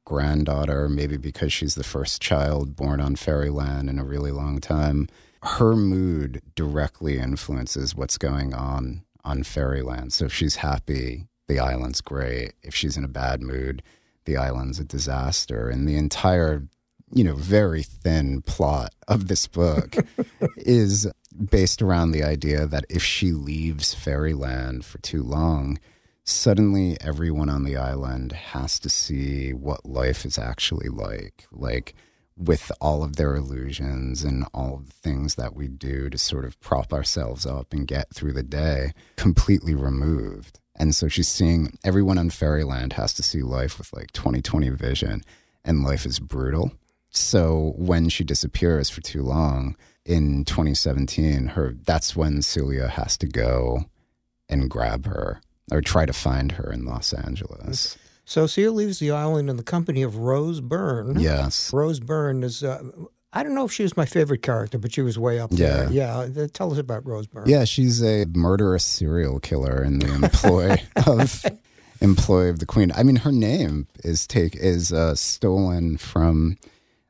granddaughter, 0.05 0.89
maybe 0.89 1.17
because 1.17 1.53
she's 1.53 1.75
the 1.75 1.83
first 1.83 2.19
child 2.21 2.75
born 2.75 2.99
on 2.99 3.15
Fairyland 3.15 3.89
in 3.89 3.99
a 3.99 4.03
really 4.03 4.31
long 4.31 4.59
time, 4.59 5.07
her 5.43 5.75
mood 5.75 6.41
directly 6.55 7.17
influences 7.17 7.95
what's 7.95 8.17
going 8.17 8.53
on 8.53 9.03
on 9.23 9.43
Fairyland. 9.43 10.13
So 10.13 10.25
if 10.25 10.33
she's 10.33 10.57
happy, 10.57 11.27
the 11.47 11.59
island's 11.59 12.01
great. 12.01 12.53
If 12.61 12.75
she's 12.75 12.97
in 12.97 13.03
a 13.03 13.09
bad 13.09 13.41
mood, 13.41 13.81
the 14.25 14.37
island's 14.37 14.79
a 14.79 14.85
disaster. 14.85 15.69
And 15.69 15.87
the 15.87 15.97
entire, 15.97 16.67
you 17.13 17.23
know, 17.23 17.35
very 17.35 17.83
thin 17.83 18.41
plot 18.41 18.93
of 19.07 19.27
this 19.27 19.47
book 19.47 19.95
is 20.57 21.07
based 21.49 21.81
around 21.81 22.11
the 22.11 22.23
idea 22.23 22.65
that 22.65 22.85
if 22.89 23.03
she 23.03 23.31
leaves 23.31 23.93
Fairyland 23.93 24.85
for 24.85 24.97
too 24.99 25.23
long, 25.23 25.79
suddenly 26.23 26.97
everyone 27.01 27.49
on 27.49 27.63
the 27.63 27.77
island 27.77 28.31
has 28.33 28.79
to 28.79 28.89
see 28.89 29.53
what 29.53 29.85
life 29.85 30.25
is 30.25 30.37
actually 30.37 30.89
like. 30.89 31.47
Like, 31.51 31.95
with 32.39 32.71
all 32.79 33.03
of 33.03 33.17
their 33.17 33.35
illusions 33.35 34.23
and 34.23 34.45
all 34.53 34.75
of 34.75 34.87
the 34.87 34.95
things 34.95 35.35
that 35.35 35.53
we 35.53 35.67
do 35.67 36.09
to 36.09 36.17
sort 36.17 36.45
of 36.45 36.59
prop 36.61 36.93
ourselves 36.93 37.45
up 37.45 37.73
and 37.73 37.85
get 37.85 38.13
through 38.13 38.31
the 38.31 38.43
day, 38.43 38.93
completely 39.17 39.75
removed. 39.75 40.59
And 40.77 40.95
so 40.95 41.09
she's 41.09 41.27
seeing 41.27 41.77
everyone 41.83 42.17
on 42.17 42.29
Fairyland 42.29 42.93
has 42.93 43.13
to 43.15 43.23
see 43.23 43.41
life 43.41 43.77
with 43.77 43.91
like 43.91 44.11
2020 44.13 44.69
vision, 44.69 45.21
and 45.65 45.83
life 45.83 46.05
is 46.05 46.19
brutal. 46.19 46.71
So 47.09 47.73
when 47.75 48.07
she 48.07 48.23
disappears 48.23 48.89
for 48.89 49.01
too 49.01 49.21
long 49.21 49.75
in 50.05 50.45
2017, 50.45 51.47
her 51.47 51.75
that's 51.83 52.15
when 52.15 52.41
Celia 52.41 52.87
has 52.87 53.17
to 53.17 53.27
go 53.27 53.83
and 54.47 54.69
grab 54.69 55.05
her 55.05 55.41
or 55.71 55.81
try 55.81 56.05
to 56.05 56.13
find 56.13 56.53
her 56.53 56.71
in 56.71 56.85
Los 56.85 57.11
Angeles. 57.11 57.97
So 58.29 58.45
Celia 58.45 58.71
leaves 58.71 58.99
the 58.99 59.09
island 59.09 59.49
in 59.49 59.57
the 59.57 59.63
company 59.63 60.03
of 60.03 60.17
Rose 60.17 60.61
Byrne. 60.61 61.19
Yes. 61.19 61.73
Rose 61.73 61.99
Byrne 61.99 62.43
is, 62.43 62.63
uh, 62.63 62.83
I 63.33 63.41
don't 63.41 63.55
know 63.55 63.65
if 63.65 63.71
she 63.71 63.81
was 63.81 63.97
my 63.97 64.05
favorite 64.05 64.43
character, 64.43 64.77
but 64.77 64.93
she 64.93 65.01
was 65.01 65.17
way 65.17 65.39
up 65.39 65.49
there. 65.49 65.91
Yeah. 65.91 66.27
Yeah. 66.31 66.45
Tell 66.53 66.71
us 66.71 66.77
about 66.77 67.07
Rose 67.07 67.25
Byrne. 67.25 67.49
Yeah, 67.49 67.63
she's 67.65 68.03
a 68.03 68.25
murderous 68.35 68.85
serial 68.85 69.39
killer 69.39 69.81
in 69.81 69.97
the 69.97 70.13
employ 70.13 70.75
of 71.07 71.43
employ 72.01 72.49
of 72.49 72.59
the 72.59 72.67
queen. 72.67 72.91
I 72.95 73.01
mean, 73.01 73.15
her 73.15 73.31
name 73.31 73.87
is 74.03 74.27
take 74.27 74.55
is 74.55 74.93
uh, 74.93 75.15
stolen 75.15 75.97
from 75.97 76.57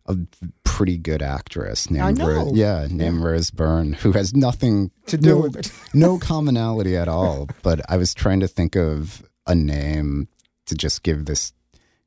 a 0.06 0.16
pretty 0.64 0.98
good 0.98 1.22
actress 1.22 1.92
named 1.92 2.06
I 2.06 2.12
know. 2.12 2.28
Ro- 2.30 2.52
yeah, 2.54 2.88
named 2.90 3.22
Rose 3.22 3.52
Byrne, 3.52 3.92
who 3.92 4.14
has 4.14 4.34
nothing 4.34 4.90
To 5.08 5.18
do 5.18 5.28
no, 5.32 5.38
with 5.42 5.58
it. 5.58 5.74
no 5.94 6.18
commonality 6.18 6.96
at 6.96 7.10
all. 7.10 7.50
But 7.62 7.82
I 7.92 7.98
was 7.98 8.14
trying 8.14 8.40
to 8.40 8.48
think 8.48 8.78
of 8.78 9.22
a 9.46 9.54
name 9.54 10.30
to 10.70 10.76
just 10.76 11.04
give 11.04 11.26
this 11.26 11.54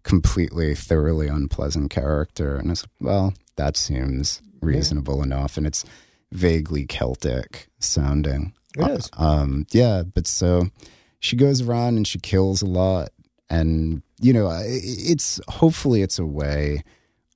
completely 0.03 0.75
thoroughly 0.75 1.29
unpleasant 1.29 1.91
character, 1.91 2.57
and 2.57 2.71
it's 2.71 2.87
well, 3.01 3.35
that 3.57 3.77
seems 3.77 4.43
reasonable 4.61 5.23
enough, 5.23 5.57
and 5.57 5.67
it's 5.67 5.85
vaguely 6.31 6.87
Celtic 6.87 7.69
sounding. 7.79 8.55
It 8.77 8.91
is. 8.91 9.11
Um, 9.17 9.67
yeah, 9.71 10.03
but 10.03 10.27
so 10.27 10.69
she 11.21 11.37
goes 11.37 11.61
around 11.61 11.97
and 11.97 12.07
she 12.07 12.19
kills 12.19 12.63
a 12.63 12.67
lot, 12.67 13.11
and 13.51 14.03
you 14.21 14.33
know, 14.33 14.51
it's 14.65 15.41
hopefully 15.49 16.03
it's 16.03 16.19
a 16.19 16.27
way 16.27 16.83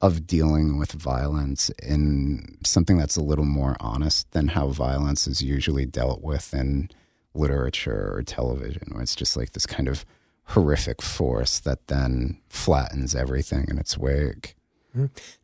of 0.02 0.26
dealing 0.26 0.78
with 0.78 0.92
violence 0.92 1.71
in 1.83 2.59
something 2.64 2.99
that's 2.99 3.16
a 3.16 3.23
little 3.23 3.45
more 3.45 3.76
honest 3.80 4.30
than 4.33 4.49
how 4.49 4.68
violence 4.68 5.26
is 5.26 5.42
usually 5.42 5.87
dealt 5.87 6.23
with 6.23 6.52
in 6.52 6.90
literature 7.35 8.12
or 8.14 8.23
television, 8.23 8.88
where 8.92 9.02
it's 9.02 9.16
just 9.16 9.37
like 9.37 9.52
this 9.52 9.66
kind 9.66 9.88
of 9.88 10.04
horrific 10.49 11.03
force 11.03 11.59
that 11.61 11.87
then 11.88 12.38
flattens 12.49 13.15
everything 13.15 13.67
in 13.69 13.79
its 13.79 13.99
wake. 13.99 14.55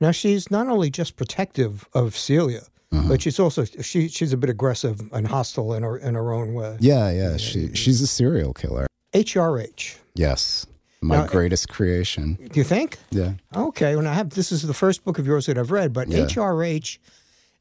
Now 0.00 0.12
she's 0.12 0.50
not 0.50 0.68
only 0.68 0.90
just 0.90 1.16
protective 1.16 1.86
of 1.92 2.16
Celia, 2.16 2.62
Uh-huh. 2.90 3.08
but 3.08 3.22
she's 3.22 3.38
also 3.38 3.64
she 3.64 4.08
she's 4.08 4.32
a 4.32 4.36
bit 4.36 4.48
aggressive 4.50 5.00
and 5.12 5.26
hostile 5.26 5.74
in 5.74 5.82
her 5.82 5.96
in 5.98 6.14
her 6.14 6.32
own 6.32 6.54
way. 6.54 6.76
Yeah, 6.80 7.10
yeah, 7.10 7.36
she 7.36 7.74
she's 7.74 8.00
a 8.00 8.06
serial 8.06 8.52
killer. 8.54 8.86
HRH. 9.12 9.96
Yes, 10.14 10.66
my 11.02 11.16
Now, 11.16 11.26
greatest 11.26 11.68
creation. 11.68 12.34
Do 12.52 12.60
you 12.60 12.64
think? 12.64 12.96
Yeah. 13.10 13.32
Okay, 13.54 13.94
well, 13.96 14.06
I 14.06 14.14
have 14.14 14.30
this 14.30 14.52
is 14.52 14.62
the 14.62 14.74
first 14.74 15.04
book 15.04 15.18
of 15.18 15.26
yours 15.26 15.46
that 15.46 15.58
I've 15.58 15.70
read, 15.70 15.92
but 15.92 16.08
Yeah. 16.08 16.24
HRH 16.26 16.98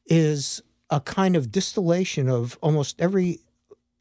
is 0.06 0.62
a 0.90 1.00
kind 1.00 1.36
of 1.36 1.50
distillation 1.52 2.28
of 2.28 2.58
almost 2.62 3.00
every 3.00 3.40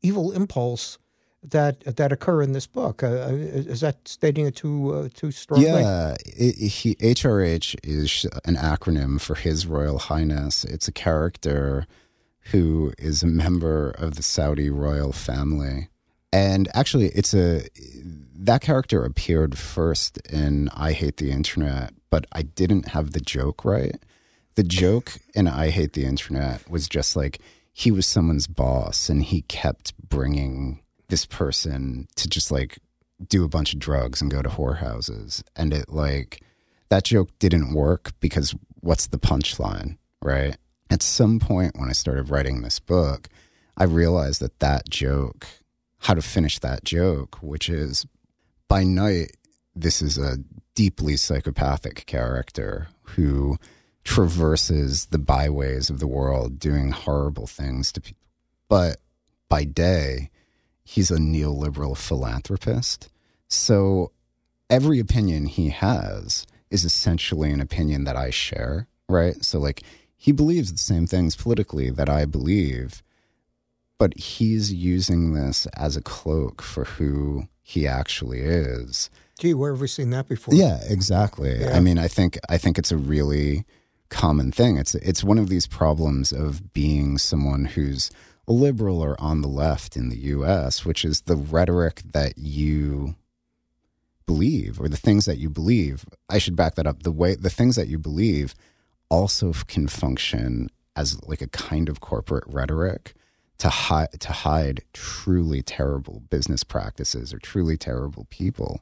evil 0.01 0.31
impulse 0.31 0.97
that 1.43 1.79
that 1.97 2.11
occur 2.11 2.41
in 2.41 2.51
this 2.53 2.67
book. 2.67 3.03
Uh, 3.03 3.29
is 3.31 3.81
that 3.81 4.07
stating 4.07 4.45
it 4.45 4.55
too 4.55 4.93
uh, 4.93 5.09
too 5.13 5.31
strongly? 5.31 5.65
Yeah, 5.67 6.15
it- 6.25 6.55
he, 6.69 6.95
HRH 6.95 7.75
is 7.83 8.25
an 8.45 8.55
acronym 8.55 9.19
for 9.19 9.35
His 9.35 9.65
Royal 9.65 9.97
Highness. 9.99 10.63
It's 10.63 10.87
a 10.87 10.91
character 10.91 11.87
who 12.51 12.93
is 12.97 13.23
a 13.23 13.27
member 13.27 13.91
of 13.91 14.15
the 14.15 14.23
Saudi 14.23 14.69
royal 14.69 15.11
family. 15.13 15.89
And 16.33 16.69
actually, 16.73 17.07
it's 17.09 17.33
a 17.33 17.63
that 18.35 18.61
character 18.61 19.03
appeared 19.03 19.57
first 19.57 20.17
in 20.29 20.69
I 20.73 20.93
Hate 20.93 21.17
the 21.17 21.31
Internet, 21.31 21.93
but 22.09 22.25
I 22.31 22.43
didn't 22.43 22.89
have 22.89 23.11
the 23.11 23.19
joke 23.19 23.65
right. 23.65 23.95
The 24.55 24.63
joke 24.63 25.13
in 25.33 25.47
I 25.47 25.69
Hate 25.69 25.93
the 25.93 26.05
Internet 26.05 26.69
was 26.69 26.87
just 26.87 27.15
like 27.15 27.39
he 27.73 27.89
was 27.91 28.05
someone's 28.05 28.47
boss 28.47 29.09
and 29.09 29.23
he 29.23 29.41
kept 29.43 29.93
bringing 30.09 30.80
this 31.11 31.25
person 31.25 32.07
to 32.15 32.27
just 32.27 32.51
like 32.51 32.79
do 33.27 33.43
a 33.43 33.49
bunch 33.49 33.73
of 33.73 33.79
drugs 33.79 34.21
and 34.21 34.31
go 34.31 34.41
to 34.41 34.49
whorehouses. 34.49 35.43
And 35.55 35.73
it 35.73 35.89
like 35.89 36.41
that 36.89 37.03
joke 37.03 37.29
didn't 37.37 37.73
work 37.73 38.13
because 38.19 38.55
what's 38.79 39.07
the 39.07 39.19
punchline, 39.19 39.97
right? 40.23 40.57
At 40.89 41.03
some 41.03 41.39
point 41.39 41.77
when 41.77 41.89
I 41.89 41.93
started 41.93 42.29
writing 42.29 42.61
this 42.61 42.79
book, 42.79 43.29
I 43.77 43.83
realized 43.83 44.41
that 44.41 44.59
that 44.59 44.89
joke, 44.89 45.45
how 45.99 46.15
to 46.15 46.21
finish 46.21 46.57
that 46.59 46.83
joke, 46.83 47.37
which 47.41 47.69
is 47.69 48.07
by 48.67 48.83
night, 48.83 49.37
this 49.75 50.01
is 50.01 50.17
a 50.17 50.37
deeply 50.73 51.17
psychopathic 51.17 52.05
character 52.05 52.87
who 53.03 53.57
traverses 54.03 55.07
the 55.07 55.19
byways 55.19 55.89
of 55.89 55.99
the 55.99 56.07
world 56.07 56.57
doing 56.57 56.91
horrible 56.91 57.47
things 57.47 57.91
to 57.91 58.01
people. 58.01 58.25
But 58.67 58.97
by 59.47 59.65
day, 59.65 60.30
he's 60.83 61.11
a 61.11 61.17
neoliberal 61.17 61.97
philanthropist. 61.97 63.09
So 63.47 64.11
every 64.69 64.99
opinion 64.99 65.45
he 65.45 65.69
has 65.69 66.45
is 66.69 66.85
essentially 66.85 67.51
an 67.51 67.61
opinion 67.61 68.05
that 68.05 68.15
I 68.15 68.29
share, 68.29 68.87
right? 69.09 69.43
So 69.43 69.59
like 69.59 69.83
he 70.15 70.31
believes 70.31 70.71
the 70.71 70.77
same 70.77 71.07
things 71.07 71.35
politically 71.35 71.89
that 71.89 72.09
I 72.09 72.25
believe, 72.25 73.03
but 73.97 74.17
he's 74.17 74.73
using 74.73 75.33
this 75.33 75.65
as 75.77 75.97
a 75.97 76.01
cloak 76.01 76.61
for 76.61 76.85
who 76.85 77.47
he 77.61 77.87
actually 77.87 78.41
is. 78.41 79.09
Gee, 79.39 79.53
where 79.53 79.71
have 79.71 79.81
we 79.81 79.87
seen 79.87 80.11
that 80.11 80.27
before? 80.27 80.53
Yeah, 80.53 80.79
exactly. 80.87 81.59
Yeah. 81.59 81.75
I 81.75 81.79
mean, 81.79 81.97
I 81.97 82.07
think 82.07 82.37
I 82.47 82.57
think 82.57 82.77
it's 82.77 82.91
a 82.91 82.97
really 82.97 83.65
common 84.09 84.51
thing. 84.51 84.77
It's 84.77 84.93
it's 84.95 85.23
one 85.23 85.39
of 85.39 85.49
these 85.49 85.65
problems 85.65 86.31
of 86.31 86.73
being 86.73 87.17
someone 87.17 87.65
who's 87.65 88.11
liberal 88.47 89.01
or 89.01 89.19
on 89.19 89.41
the 89.41 89.47
left 89.47 89.95
in 89.95 90.09
the 90.09 90.17
US, 90.17 90.85
which 90.85 91.05
is 91.05 91.21
the 91.21 91.35
rhetoric 91.35 92.01
that 92.13 92.37
you 92.37 93.15
believe 94.25 94.79
or 94.79 94.87
the 94.87 94.97
things 94.97 95.25
that 95.25 95.37
you 95.37 95.49
believe. 95.49 96.05
I 96.29 96.37
should 96.37 96.55
back 96.55 96.75
that 96.75 96.87
up. 96.87 97.03
The 97.03 97.11
way 97.11 97.35
the 97.35 97.49
things 97.49 97.75
that 97.75 97.87
you 97.87 97.97
believe 97.97 98.55
also 99.09 99.53
can 99.67 99.87
function 99.87 100.69
as 100.95 101.21
like 101.23 101.41
a 101.41 101.47
kind 101.47 101.89
of 101.89 101.99
corporate 101.99 102.45
rhetoric 102.47 103.13
to 103.57 103.69
hide 103.69 104.19
to 104.19 104.31
hide 104.31 104.81
truly 104.93 105.61
terrible 105.61 106.21
business 106.29 106.63
practices 106.63 107.33
or 107.33 107.39
truly 107.39 107.77
terrible 107.77 108.25
people. 108.29 108.81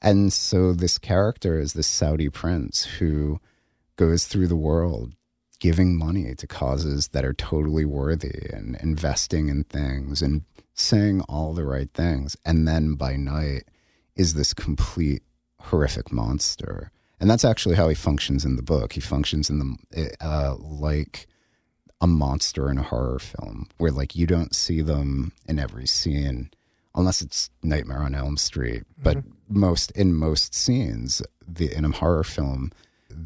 And 0.00 0.32
so 0.32 0.72
this 0.72 0.98
character 0.98 1.58
is 1.58 1.72
this 1.72 1.86
Saudi 1.86 2.28
prince 2.28 2.84
who 2.84 3.40
goes 3.96 4.26
through 4.26 4.46
the 4.46 4.56
world 4.56 5.14
giving 5.60 5.96
money 5.96 6.34
to 6.34 6.46
causes 6.46 7.08
that 7.08 7.24
are 7.24 7.32
totally 7.32 7.84
worthy 7.84 8.48
and 8.52 8.76
investing 8.76 9.48
in 9.48 9.64
things 9.64 10.22
and 10.22 10.42
saying 10.74 11.20
all 11.22 11.52
the 11.52 11.64
right 11.64 11.90
things. 11.92 12.36
And 12.44 12.66
then 12.66 12.94
by 12.94 13.16
night 13.16 13.64
is 14.16 14.34
this 14.34 14.54
complete 14.54 15.22
horrific 15.60 16.12
monster. 16.12 16.92
And 17.20 17.28
that's 17.28 17.44
actually 17.44 17.74
how 17.74 17.88
he 17.88 17.94
functions 17.94 18.44
in 18.44 18.56
the 18.56 18.62
book. 18.62 18.92
He 18.92 19.00
functions 19.00 19.50
in 19.50 19.58
the 19.90 20.14
uh, 20.20 20.54
like 20.58 21.26
a 22.00 22.06
monster 22.06 22.70
in 22.70 22.78
a 22.78 22.82
horror 22.82 23.18
film, 23.18 23.68
where 23.78 23.90
like 23.90 24.14
you 24.14 24.26
don't 24.26 24.54
see 24.54 24.80
them 24.80 25.32
in 25.46 25.58
every 25.58 25.86
scene, 25.86 26.50
unless 26.94 27.20
it's 27.20 27.50
Nightmare 27.62 28.02
on 28.02 28.14
Elm 28.14 28.36
Street. 28.36 28.84
But 29.02 29.18
most 29.48 29.90
in 29.92 30.14
most 30.14 30.54
scenes, 30.54 31.22
the 31.46 31.74
in 31.74 31.84
a 31.84 31.90
horror 31.90 32.22
film, 32.22 32.70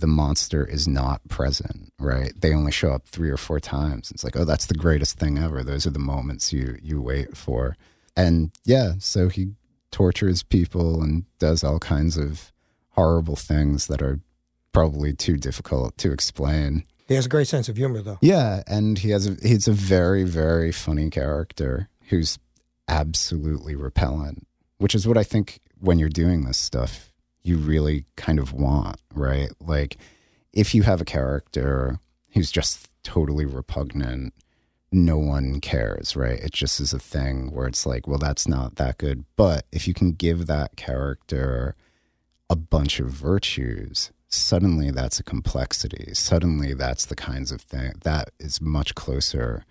the 0.01 0.07
monster 0.07 0.65
is 0.65 0.89
not 0.89 1.27
present. 1.29 1.93
Right? 1.99 2.33
They 2.39 2.55
only 2.55 2.73
show 2.73 2.93
up 2.93 3.07
three 3.07 3.31
or 3.31 3.37
four 3.37 3.61
times. 3.61 4.11
It's 4.11 4.25
like, 4.25 4.37
oh, 4.37 4.45
that's 4.45 4.67
the 4.67 4.75
greatest 4.75 5.19
thing 5.19 5.39
ever. 5.39 5.63
Those 5.63 5.87
are 5.87 5.91
the 5.91 5.99
moments 5.99 6.53
you 6.53 6.79
you 6.83 7.01
wait 7.01 7.37
for. 7.37 7.77
And 8.17 8.51
yeah, 8.65 8.95
so 8.99 9.29
he 9.29 9.53
tortures 9.91 10.43
people 10.43 11.03
and 11.03 11.25
does 11.39 11.63
all 11.63 11.79
kinds 11.79 12.17
of 12.17 12.53
horrible 12.91 13.37
things 13.37 13.87
that 13.87 14.03
are 14.03 14.21
probably 14.73 15.13
too 15.13 15.37
difficult 15.37 15.97
to 15.99 16.13
explain. 16.13 16.85
He 17.07 17.15
has 17.15 17.27
a 17.27 17.29
great 17.29 17.49
sense 17.49 17.69
of 17.69 17.77
humor, 17.77 18.01
though. 18.01 18.19
Yeah, 18.23 18.63
and 18.67 18.99
he 18.99 19.11
has 19.11 19.27
a, 19.27 19.37
he's 19.43 19.69
a 19.69 19.73
very 19.73 20.25
very 20.25 20.73
funny 20.73 21.11
character 21.11 21.89
who's 22.09 22.39
absolutely 22.89 23.75
repellent, 23.75 24.47
which 24.79 24.95
is 24.95 25.07
what 25.07 25.19
I 25.19 25.25
think 25.25 25.61
when 25.79 25.99
you're 25.99 26.09
doing 26.09 26.45
this 26.45 26.59
stuff 26.59 27.12
you 27.43 27.57
really 27.57 28.05
kind 28.17 28.39
of 28.39 28.53
want, 28.53 29.01
right? 29.15 29.51
Like 29.61 29.97
if 30.53 30.75
you 30.75 30.83
have 30.83 31.01
a 31.01 31.07
character 31.07 31.99
who's 32.35 32.51
just 32.51 32.89
totally 33.03 33.45
repugnant, 33.45 34.35
no 34.91 35.19
one 35.19 35.61
cares, 35.61 36.15
right? 36.15 36.39
It 36.39 36.53
just 36.53 36.79
is 36.81 36.93
a 36.93 36.99
thing 36.99 37.51
where 37.51 37.67
it's 37.67 37.87
like, 37.87 38.07
well, 38.07 38.19
that's 38.19 38.47
not 38.47 38.77
that 38.77 38.99
good. 38.99 39.25
But 39.37 39.67
if 39.73 39.89
you 39.89 39.95
can 39.95 40.13
give 40.13 40.47
that 40.47 40.77
character 40.77 41.75
a 42.51 42.57
bunch 42.57 43.01
of 43.01 43.09
virtues, 43.09 44.13
suddenly 44.29 44.91
that's 44.91 45.19
a 45.19 45.25
complexity. 45.25 46.13
Suddenly 46.15 46.75
that's 46.75 47.07
the 47.07 47.17
kinds 47.17 47.51
of 47.51 47.63
thing 47.63 47.93
that 48.03 48.31
is 48.39 48.61
much 48.61 48.95
closer 48.95 49.65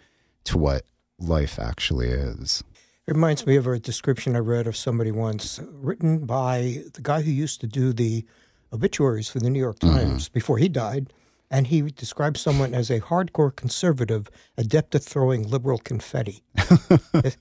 to 0.45 0.57
what 0.57 0.85
life 1.19 1.59
actually 1.59 2.09
is. 2.09 2.63
It 3.11 3.15
reminds 3.15 3.45
me 3.45 3.57
of 3.57 3.67
a 3.67 3.77
description 3.77 4.37
I 4.37 4.39
read 4.39 4.67
of 4.67 4.77
somebody 4.77 5.11
once, 5.11 5.59
written 5.69 6.25
by 6.25 6.85
the 6.93 7.01
guy 7.01 7.21
who 7.23 7.29
used 7.29 7.59
to 7.59 7.67
do 7.67 7.91
the 7.91 8.23
obituaries 8.71 9.27
for 9.27 9.39
the 9.39 9.49
New 9.49 9.59
York 9.59 9.79
Times 9.79 10.29
before 10.29 10.57
he 10.59 10.69
died. 10.69 11.11
And 11.49 11.67
he 11.67 11.81
described 11.81 12.37
someone 12.37 12.73
as 12.73 12.89
a 12.89 13.01
hardcore 13.01 13.53
conservative 13.53 14.29
adept 14.57 14.95
at 14.95 15.03
throwing 15.03 15.45
liberal 15.45 15.77
confetti. 15.79 16.41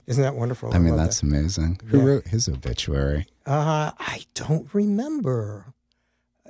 Isn't 0.07 0.21
that 0.23 0.35
wonderful? 0.35 0.73
I 0.75 0.77
mean, 0.77 0.97
love 0.97 1.05
that's 1.05 1.23
amazing. 1.23 1.79
Who 1.85 1.99
Yeah. 1.99 2.03
wrote 2.03 2.27
his 2.27 2.49
obituary? 2.49 3.27
Uh, 3.45 3.91
I 3.97 4.23
don't 4.33 4.67
remember. 4.73 5.67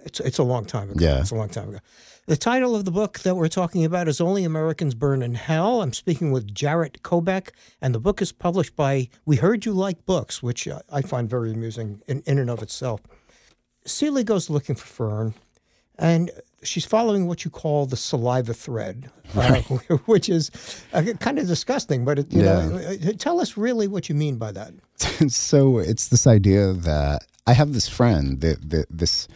It's, 0.04 0.20
it's 0.20 0.40
a 0.40 0.44
long 0.44 0.66
time 0.66 0.90
ago. 0.90 1.06
Yeah. 1.06 1.20
It's 1.20 1.30
a 1.30 1.36
long 1.36 1.50
time 1.50 1.70
ago. 1.70 1.80
The 2.32 2.38
title 2.38 2.78
of 2.78 2.86
the 2.86 2.92
book 2.92 3.20
that 3.20 3.36
we're 3.36 3.50
talking 3.50 3.84
about 3.84 4.08
is 4.08 4.22
Only 4.22 4.46
Americans 4.46 4.96
Burn 4.96 5.22
in 5.22 5.34
Hell. 5.34 5.82
I'm 5.82 5.92
speaking 5.92 6.32
with 6.32 6.56
Jarett 6.56 7.04
Kobek, 7.04 7.50
and 7.82 7.94
the 7.94 8.00
book 8.00 8.22
is 8.22 8.32
published 8.32 8.74
by 8.74 9.10
We 9.26 9.36
Heard 9.36 9.66
You 9.66 9.74
Like 9.74 10.06
Books, 10.06 10.42
which 10.42 10.66
uh, 10.66 10.80
I 10.90 11.02
find 11.02 11.30
very 11.30 11.52
amusing 11.52 12.02
in, 12.08 12.24
in 12.26 12.40
and 12.40 12.50
of 12.50 12.64
itself. 12.64 13.02
Celia 13.84 14.24
goes 14.24 14.50
looking 14.50 14.76
for 14.76 14.86
Fern, 14.86 15.34
and 16.00 16.32
she's 16.64 16.86
following 16.86 17.28
what 17.28 17.44
you 17.44 17.52
call 17.52 17.86
the 17.86 17.98
saliva 17.98 18.54
thread, 18.54 19.12
uh, 19.36 19.56
which 20.06 20.30
is 20.30 20.52
uh, 20.94 21.04
kind 21.20 21.38
of 21.38 21.48
disgusting. 21.48 22.06
But 22.06 22.20
it, 22.20 22.32
you 22.32 22.44
know, 22.44 22.78
uh, 22.78 23.12
tell 23.18 23.42
us 23.42 23.58
really 23.58 23.90
what 23.90 24.08
you 24.08 24.16
mean 24.16 24.38
by 24.38 24.54
that. 24.54 24.72
so 25.28 25.80
it's 25.80 26.08
this 26.08 26.26
idea 26.26 26.72
that 26.72 27.26
I 27.46 27.52
have 27.52 27.74
this 27.74 27.90
friend, 27.90 28.40
that 28.40 28.70
that 28.70 28.86
this 28.90 29.28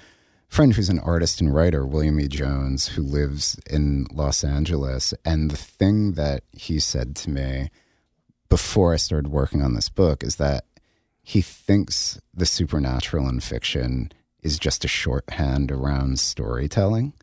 friend 0.47 0.73
who's 0.73 0.89
an 0.89 0.99
artist 0.99 1.41
and 1.41 1.53
writer, 1.53 1.85
William 1.85 2.19
E. 2.19 2.27
Jones, 2.27 2.89
who 2.89 3.01
lives 3.01 3.59
in 3.69 4.07
Los 4.11 4.43
Angeles, 4.43 5.13
and 5.25 5.51
the 5.51 5.57
thing 5.57 6.13
that 6.13 6.43
he 6.51 6.79
said 6.79 7.15
to 7.17 7.29
me 7.29 7.69
before 8.49 8.93
I 8.93 8.97
started 8.97 9.31
working 9.31 9.61
on 9.61 9.73
this 9.73 9.89
book 9.89 10.23
is 10.23 10.37
that 10.37 10.65
he 11.23 11.41
thinks 11.41 12.19
the 12.33 12.45
supernatural 12.45 13.27
in 13.27 13.39
fiction 13.39 14.11
is 14.43 14.59
just 14.59 14.85
a 14.85 14.87
shorthand 14.87 15.71
around 15.71 16.19
storytelling. 16.19 17.13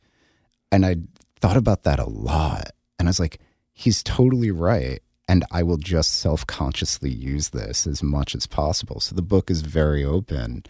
And 0.73 0.85
I 0.85 0.97
thought 1.41 1.57
about 1.57 1.85
that 1.85 2.01
a 2.01 2.09
lot. 2.09 2.73
And 2.99 3.09
I 3.09 3.11
was 3.11 3.21
like, 3.21 3.41
he's 3.73 4.03
totally 4.03 4.51
right. 4.51 5.01
And 5.29 5.45
I 5.53 5.63
will 5.63 5.77
just 5.77 6.15
self 6.15 6.47
consciously 6.47 7.11
use 7.11 7.51
this 7.51 7.87
as 7.87 8.03
much 8.03 8.35
as 8.35 8.47
possible. 8.47 8.99
So 8.99 9.15
the 9.15 9.23
book 9.23 9.51
is 9.51 9.63
very 9.63 10.05
open 10.05 10.65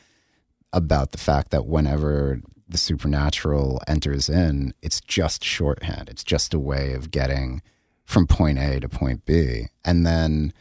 about 0.72 1.12
the 1.12 1.18
fact 1.18 1.50
that 1.50 1.66
whenever 1.66 2.40
the 2.68 2.78
supernatural 2.78 3.80
enters 3.87 4.28
in, 4.28 4.74
it's 4.82 5.00
just 5.00 5.44
shorthand. 5.44 6.08
It's 6.08 6.24
just 6.24 6.54
a 6.54 6.58
way 6.58 6.94
of 6.94 7.11
getting 7.11 7.62
from 8.04 8.26
point 8.26 8.58
A 8.58 8.80
to 8.80 8.88
point 8.88 9.24
B. 9.24 9.66
And 9.85 10.06
then, 10.06 10.52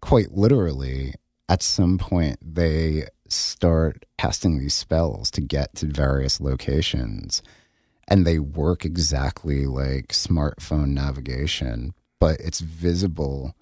quite 0.00 0.32
literally, 0.32 1.14
at 1.48 1.62
some 1.62 1.98
point, 1.98 2.38
they 2.42 3.06
start 3.28 4.04
casting 4.18 4.58
these 4.58 4.74
spells 4.74 5.30
to 5.32 5.40
get 5.40 5.74
to 5.76 5.86
various 5.86 6.40
locations. 6.40 7.42
And 8.08 8.26
they 8.26 8.38
work 8.38 8.84
exactly 8.84 9.66
like 9.66 10.08
smartphone 10.08 10.88
navigation, 10.88 11.92
but 12.20 12.38
it's 12.40 12.60
visible 12.60 13.54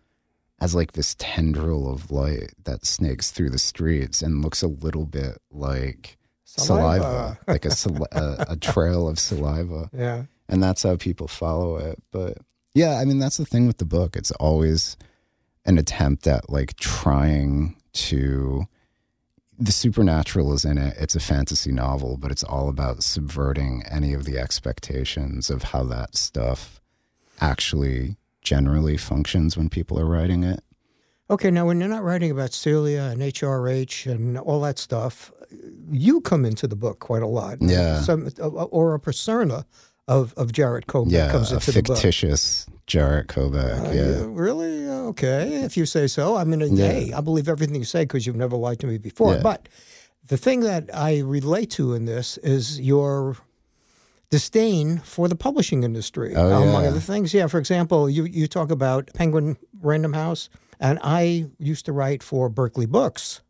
as 0.60 0.74
like 0.74 0.92
this 0.92 1.14
tendril 1.18 1.90
of 1.92 2.10
light 2.10 2.52
that 2.64 2.86
snakes 2.86 3.30
through 3.30 3.50
the 3.50 3.58
streets 3.58 4.22
and 4.22 4.42
looks 4.42 4.62
a 4.62 4.68
little 4.68 5.04
bit 5.06 5.38
like 5.50 6.16
saliva, 6.44 7.02
Saliva. 7.02 7.38
like 7.48 7.64
a, 7.64 7.70
sal- 7.70 8.06
a 8.12 8.46
a 8.50 8.56
trail 8.56 9.08
of 9.08 9.18
saliva 9.18 9.90
Yeah. 9.92 10.24
and 10.48 10.62
that's 10.62 10.82
how 10.84 10.96
people 10.96 11.26
follow 11.28 11.76
it. 11.76 12.00
But 12.12 12.38
yeah, 12.74 12.98
I 12.98 13.04
mean, 13.04 13.18
that's 13.18 13.36
the 13.36 13.44
thing 13.46 13.66
with 13.66 13.78
the 13.78 13.84
book. 13.84 14.16
It's 14.16 14.30
always 14.32 14.96
an 15.66 15.78
attempt 15.78 16.26
at 16.26 16.50
like 16.50 16.76
trying 16.76 17.76
to. 17.94 18.64
The 19.56 19.70
supernatural 19.70 20.52
is 20.52 20.64
in 20.64 20.78
it. 20.78 20.96
It's 20.98 21.14
a 21.14 21.20
fantasy 21.20 21.70
novel, 21.70 22.16
but 22.16 22.32
it's 22.32 22.42
all 22.42 22.68
about 22.68 23.04
subverting 23.04 23.84
any 23.88 24.12
of 24.12 24.24
the 24.24 24.36
expectations 24.36 25.48
of 25.48 25.62
how 25.62 25.84
that 25.84 26.16
stuff 26.16 26.80
actually 27.40 28.16
generally 28.44 28.96
functions 28.96 29.56
when 29.56 29.68
people 29.68 29.98
are 29.98 30.06
writing 30.06 30.44
it. 30.44 30.60
Okay, 31.30 31.50
now 31.50 31.66
when 31.66 31.80
you're 31.80 31.88
not 31.88 32.04
writing 32.04 32.30
about 32.30 32.52
Celia 32.52 33.04
and 33.04 33.20
HRH 33.22 34.10
and 34.10 34.38
all 34.38 34.60
that 34.60 34.78
stuff, 34.78 35.32
you 35.90 36.20
come 36.20 36.44
into 36.44 36.66
the 36.66 36.76
book 36.76 36.98
quite 37.00 37.22
a 37.22 37.26
lot. 37.26 37.58
Yeah. 37.60 38.00
Some, 38.02 38.28
or 38.40 38.94
a 38.94 39.00
persona 39.00 39.64
of, 40.06 40.34
of 40.36 40.52
Jarett 40.52 40.86
Coben 40.86 41.10
Yeah, 41.10 41.30
comes 41.32 41.50
a 41.50 41.54
into 41.54 41.72
the 41.72 41.82
book. 41.82 41.96
fictitious 41.96 42.66
Jarett 42.86 43.28
Kovach. 43.28 43.88
Uh, 43.88 43.92
yeah. 43.92 44.26
Really? 44.28 44.86
Okay, 44.86 45.62
if 45.64 45.78
you 45.78 45.86
say 45.86 46.06
so. 46.06 46.36
I 46.36 46.44
mean, 46.44 46.62
uh, 46.62 46.66
Yeah. 46.66 46.86
hey, 46.92 47.12
I 47.14 47.22
believe 47.22 47.48
everything 47.48 47.76
you 47.76 47.84
say 47.84 48.04
because 48.04 48.26
you've 48.26 48.36
never 48.36 48.56
lied 48.56 48.78
to 48.80 48.86
me 48.86 48.98
before. 48.98 49.34
Yeah. 49.36 49.40
But 49.42 49.68
the 50.28 50.36
thing 50.36 50.60
that 50.60 50.90
I 50.94 51.20
relate 51.20 51.70
to 51.72 51.94
in 51.94 52.04
this 52.04 52.36
is 52.38 52.78
your 52.80 53.38
disdain 54.30 54.98
for 54.98 55.28
the 55.28 55.36
publishing 55.36 55.82
industry, 55.82 56.34
Oh, 56.34 56.62
among 56.62 56.82
yeah. 56.82 56.88
other 56.90 57.00
things. 57.00 57.32
Yeah, 57.34 57.46
for 57.46 57.58
example, 57.58 58.08
you, 58.10 58.24
you 58.24 58.46
talk 58.46 58.70
about 58.70 59.10
Penguin 59.14 59.56
Random 59.80 60.12
House, 60.12 60.48
and 60.80 60.98
I 61.02 61.46
used 61.58 61.84
to 61.86 61.92
write 61.92 62.22
for 62.22 62.48
Berkley 62.48 62.86
Books, 62.86 63.42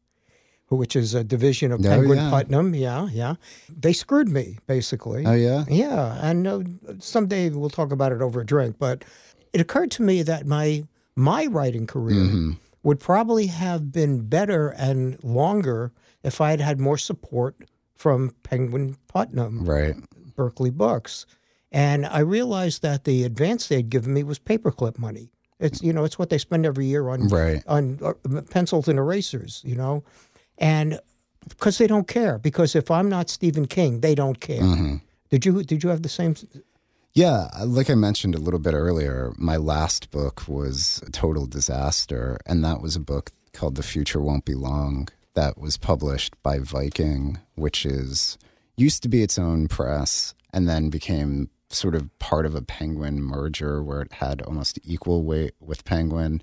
which 0.68 0.96
is 0.96 1.14
a 1.14 1.22
division 1.24 1.72
of 1.72 1.80
Oh, 1.80 1.88
Penguin 1.88 2.18
yeah. 2.18 2.30
Putnam. 2.30 2.74
Yeah, 2.74 3.08
yeah. 3.12 3.34
They 3.68 3.92
screwed 3.92 4.28
me 4.28 4.58
basically. 4.66 5.24
Oh 5.26 5.32
yeah. 5.32 5.64
Yeah, 5.68 6.18
and 6.20 6.46
uh, 6.46 6.60
someday 6.98 7.50
we'll 7.50 7.70
talk 7.70 7.92
about 7.92 8.12
it 8.12 8.20
over 8.20 8.40
a 8.40 8.46
drink. 8.46 8.76
But 8.78 9.04
it 9.52 9.60
occurred 9.60 9.90
to 9.92 10.02
me 10.02 10.22
that 10.22 10.46
my 10.46 10.84
my 11.14 11.46
writing 11.46 11.86
career 11.86 12.16
Mm-hmm. 12.16 12.50
would 12.82 12.98
probably 12.98 13.46
have 13.46 13.92
been 13.92 14.22
better 14.26 14.68
and 14.70 15.22
longer 15.22 15.92
if 16.24 16.40
I 16.40 16.50
had 16.50 16.60
had 16.60 16.80
more 16.80 16.98
support 16.98 17.54
from 17.94 18.34
Penguin 18.42 18.96
Putnam, 19.06 19.64
Right. 19.64 19.94
Berkley 20.34 20.70
Books, 20.70 21.26
and 21.72 22.06
I 22.06 22.20
realized 22.20 22.82
that 22.82 23.04
the 23.04 23.24
advance 23.24 23.68
they'd 23.68 23.88
given 23.90 24.14
me 24.14 24.22
was 24.22 24.38
paperclip 24.38 24.98
money. 24.98 25.30
It's 25.60 25.82
you 25.82 25.92
know 25.92 26.04
it's 26.04 26.18
what 26.18 26.30
they 26.30 26.38
spend 26.38 26.66
every 26.66 26.86
year 26.86 27.08
on 27.08 27.28
Right. 27.28 27.62
on 27.66 27.98
uh, 28.02 28.12
pencils 28.50 28.88
and 28.88 28.98
erasers, 28.98 29.62
you 29.64 29.76
know, 29.76 30.02
and 30.58 30.98
because 31.48 31.78
they 31.78 31.86
don't 31.86 32.08
care. 32.08 32.38
Because 32.38 32.74
if 32.74 32.90
I'm 32.90 33.08
not 33.08 33.30
Stephen 33.30 33.66
King, 33.66 34.00
they 34.00 34.14
don't 34.14 34.40
care. 34.40 34.62
Mm-hmm. 34.62 34.96
Did 35.30 35.44
you 35.46 35.62
did 35.62 35.82
you 35.82 35.90
have 35.90 36.02
the 36.02 36.08
same? 36.08 36.34
Yeah, 37.12 37.48
like 37.64 37.88
I 37.90 37.94
mentioned 37.94 38.34
a 38.34 38.38
little 38.40 38.58
bit 38.58 38.74
earlier, 38.74 39.32
my 39.36 39.56
last 39.56 40.10
book 40.10 40.48
was 40.48 41.00
a 41.06 41.10
total 41.12 41.46
disaster, 41.46 42.38
and 42.44 42.64
that 42.64 42.80
was 42.80 42.96
a 42.96 43.00
book 43.00 43.30
called 43.52 43.76
The 43.76 43.84
Future 43.84 44.20
Won't 44.20 44.44
Be 44.44 44.54
Long 44.56 45.06
that 45.34 45.56
was 45.56 45.76
published 45.76 46.34
by 46.42 46.58
Viking, 46.58 47.38
which 47.54 47.86
is 47.86 48.36
used 48.76 49.02
to 49.02 49.08
be 49.08 49.22
its 49.22 49.38
own 49.38 49.68
press 49.68 50.34
and 50.52 50.68
then 50.68 50.90
became 50.90 51.50
sort 51.68 51.94
of 51.94 52.16
part 52.18 52.46
of 52.46 52.54
a 52.54 52.62
Penguin 52.62 53.22
merger 53.22 53.82
where 53.82 54.02
it 54.02 54.14
had 54.14 54.42
almost 54.42 54.78
equal 54.84 55.24
weight 55.24 55.54
with 55.60 55.84
Penguin 55.84 56.42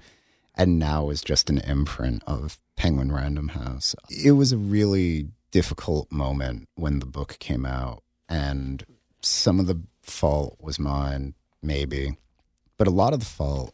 and 0.55 0.77
now 0.77 1.09
is 1.09 1.21
just 1.21 1.49
an 1.49 1.59
imprint 1.59 2.23
of 2.27 2.59
Penguin 2.75 3.11
Random 3.11 3.49
House. 3.49 3.95
It 4.09 4.31
was 4.31 4.51
a 4.51 4.57
really 4.57 5.29
difficult 5.51 6.11
moment 6.11 6.67
when 6.75 6.99
the 6.99 7.05
book 7.05 7.37
came 7.39 7.65
out, 7.65 8.03
and 8.27 8.83
some 9.21 9.59
of 9.59 9.67
the 9.67 9.81
fault 10.01 10.57
was 10.59 10.79
mine, 10.79 11.35
maybe, 11.61 12.17
but 12.77 12.87
a 12.87 12.91
lot 12.91 13.13
of 13.13 13.19
the 13.19 13.25
fault 13.25 13.73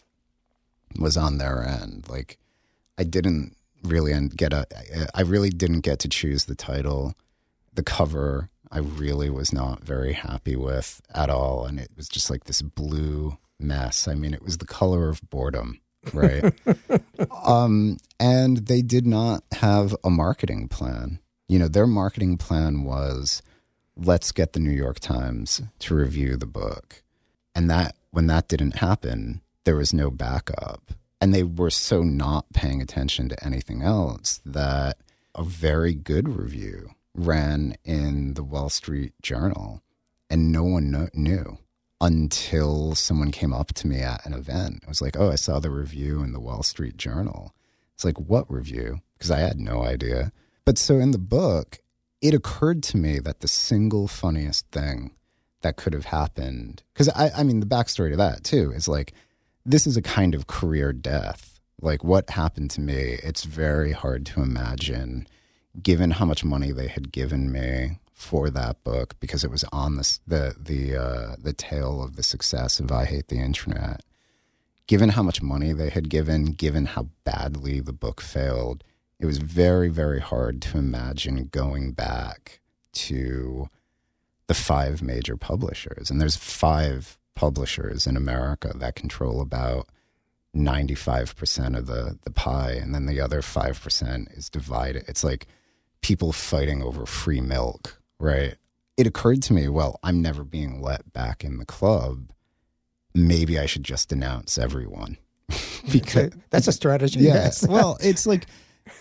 was 1.00 1.18
on 1.18 1.38
their 1.38 1.64
end. 1.64 2.08
Like, 2.10 2.38
I 2.98 3.04
didn't 3.04 3.56
really 3.84 4.14
get 4.30 4.54
a, 4.54 4.68
I 5.16 5.22
really 5.22 5.50
didn't 5.50 5.82
get 5.82 6.00
to 6.00 6.10
choose 6.10 6.46
the 6.46 6.56
title. 6.56 7.16
The 7.78 7.84
cover, 7.84 8.50
I 8.72 8.80
really 8.80 9.30
was 9.30 9.54
not 9.54 9.84
very 9.84 10.14
happy 10.14 10.56
with 10.56 11.00
at 11.14 11.30
all. 11.30 11.64
And 11.64 11.80
it 11.80 11.92
was 11.96 12.10
just 12.10 12.32
like 12.32 12.46
this 12.46 12.64
blue 12.64 13.38
mess. 13.60 14.08
I 14.08 14.16
mean, 14.16 14.34
it 14.34 14.42
was 14.42 14.58
the 14.58 14.66
color 14.66 15.10
of 15.10 15.22
boredom, 15.30 15.80
right? 16.12 16.52
um, 17.46 17.98
and 18.20 18.66
they 18.66 18.82
did 18.82 19.06
not 19.06 19.44
have 19.52 19.96
a 20.04 20.10
marketing 20.10 20.70
plan. 20.70 21.20
You 21.48 21.60
know, 21.60 21.68
their 21.68 21.86
marketing 21.86 22.38
plan 22.38 22.84
was 22.84 23.44
let's 23.96 24.32
get 24.32 24.54
the 24.54 24.60
New 24.60 24.72
York 24.72 25.00
Times 25.00 25.62
to 25.78 25.94
review 25.94 26.36
the 26.36 26.48
book. 26.48 27.04
And 27.54 27.70
that, 27.70 27.96
when 28.10 28.26
that 28.26 28.48
didn't 28.48 28.78
happen, 28.78 29.42
there 29.66 29.76
was 29.76 29.94
no 29.94 30.10
backup. 30.10 30.94
And 31.22 31.32
they 31.32 31.44
were 31.44 31.70
so 31.70 32.02
not 32.02 32.52
paying 32.54 32.82
attention 32.82 33.30
to 33.30 33.46
anything 33.46 33.84
else 33.84 34.42
that 34.48 34.98
a 35.36 35.44
very 35.44 35.94
good 35.94 36.28
review 36.28 36.96
ran 37.18 37.76
in 37.84 38.36
the 38.36 38.44
Wall 38.44 38.70
Street 38.70 39.14
Journal, 39.22 39.82
and 40.30 40.52
no 40.52 40.64
one 40.64 40.92
kno- 40.92 41.10
knew 41.14 41.58
until 42.00 42.94
someone 42.96 43.32
came 43.32 43.52
up 43.52 43.74
to 43.74 43.88
me 43.88 44.00
at 44.00 44.26
an 44.26 44.34
event. 44.34 44.84
I 44.86 44.90
was 44.90 45.02
like, 45.02 45.18
"Oh, 45.18 45.32
I 45.32 45.36
saw 45.36 45.60
the 45.60 45.72
review 45.72 46.22
in 46.22 46.32
the 46.32 46.40
Wall 46.40 46.64
Street 46.64 46.98
Journal." 46.98 47.54
It's 47.96 48.06
like, 48.06 48.20
"What 48.20 48.50
review?" 48.52 49.02
Because 49.18 49.32
I 49.32 49.40
had 49.40 49.60
no 49.60 49.84
idea. 49.84 50.32
But 50.64 50.78
so 50.78 51.00
in 51.00 51.12
the 51.12 51.18
book, 51.18 51.80
it 52.22 52.34
occurred 52.34 52.84
to 52.84 52.98
me 52.98 53.20
that 53.20 53.40
the 53.40 53.48
single 53.48 54.08
funniest 54.08 54.68
thing 54.68 55.12
that 55.62 55.76
could 55.78 55.94
have 55.94 56.06
happened, 56.06 56.84
because 56.94 57.10
I, 57.10 57.32
I 57.36 57.44
mean, 57.44 57.60
the 57.60 57.66
backstory 57.66 58.12
to 58.12 58.18
that 58.18 58.44
too 58.44 58.72
is 58.72 58.88
like, 58.88 59.14
this 59.66 59.88
is 59.88 59.98
a 59.98 60.02
kind 60.02 60.36
of 60.36 60.48
career 60.48 60.94
death. 60.94 61.60
Like 61.82 62.04
what 62.04 62.30
happened 62.32 62.72
to 62.72 62.82
me, 62.82 63.18
it's 63.24 63.44
very 63.44 63.92
hard 63.92 64.26
to 64.28 64.42
imagine, 64.42 65.28
given 65.82 66.12
how 66.12 66.26
much 66.26 66.44
money 66.44 66.72
they 66.72 66.88
had 66.88 67.12
given 67.12 67.52
me 67.52 68.00
for 68.14 68.50
that 68.50 68.84
book 68.84 69.16
because 69.20 69.44
it 69.44 69.52
was 69.52 69.64
on 69.72 69.96
the 69.96 70.20
the 70.26 70.56
the 70.60 70.96
uh, 70.96 71.36
the 71.38 71.54
tail 71.54 72.02
of 72.02 72.16
the 72.16 72.24
success 72.24 72.80
of 72.80 72.92
I 72.92 73.06
Hate 73.06 73.28
the 73.28 73.40
Internet. 73.40 74.02
Given 74.88 75.10
how 75.10 75.24
much 75.24 75.42
money 75.42 75.74
they 75.74 75.90
had 75.90 76.10
given, 76.10 76.46
given 76.46 76.86
how 76.86 77.10
badly 77.26 77.82
the 77.82 77.94
book 77.94 78.22
failed, 78.22 78.84
it 79.20 79.26
was 79.26 79.38
very 79.38 79.90
very 79.90 80.20
hard 80.20 80.62
to 80.64 80.78
imagine 80.78 81.50
going 81.52 81.92
back 81.92 82.60
to 82.94 83.70
the 84.48 84.54
five 84.54 85.02
major 85.02 85.38
publishers, 85.38 86.10
and 86.10 86.20
there's 86.20 86.38
five 86.38 87.20
publishers 87.36 88.08
in 88.08 88.18
America 88.18 88.72
that 88.76 88.96
control 88.96 89.42
about 89.42 89.88
95% 90.56 91.78
of 91.78 91.86
the, 91.86 92.18
the 92.24 92.32
pie, 92.32 92.72
and 92.72 92.96
then 92.96 93.06
the 93.06 93.22
other 93.22 93.42
5% 93.42 94.38
is 94.38 94.50
divided. 94.50 95.04
It's 95.08 95.24
like 95.24 95.46
people 96.02 96.32
fighting 96.32 96.82
over 96.82 97.06
free 97.06 97.42
milk, 97.42 98.02
right? 98.20 98.56
It 98.98 99.08
occurred 99.08 99.44
to 99.44 99.54
me, 99.54 99.68
well, 99.68 100.00
I'm 100.04 100.22
never 100.22 100.44
being 100.44 100.82
let 100.82 101.14
back 101.14 101.44
in 101.44 101.58
the 101.58 101.66
club. 101.66 102.32
Maybe 103.14 103.60
I 103.60 103.66
should 103.66 103.84
just 103.84 104.10
denounce 104.10 104.58
everyone. 104.58 105.18
because 105.92 106.32
That's 106.50 106.68
a 106.68 106.72
strategy. 106.72 107.20
yeah, 107.22 107.36
Yes. 107.36 107.68
well, 107.70 107.98
it's 108.02 108.26
like 108.26 108.48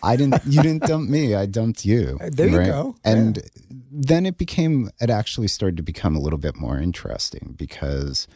I 0.03 0.17
didn't 0.17 0.45
you 0.47 0.63
didn't 0.63 0.83
dump 0.83 1.09
me, 1.09 1.35
I 1.35 1.47
dumped 1.47 1.85
you. 1.85 2.19
Uh, 2.21 2.31
there 2.33 2.49
you 2.49 2.65
go. 2.67 2.97
And 3.05 3.43
then 3.91 4.27
it 4.27 4.39
became 4.39 4.91
it 5.01 5.11
actually 5.11 5.49
started 5.49 5.77
to 5.77 5.83
become 5.83 6.17
a 6.17 6.21
little 6.21 6.39
bit 6.39 6.57
more 6.57 6.79
interesting 6.79 7.55
because 7.57 8.27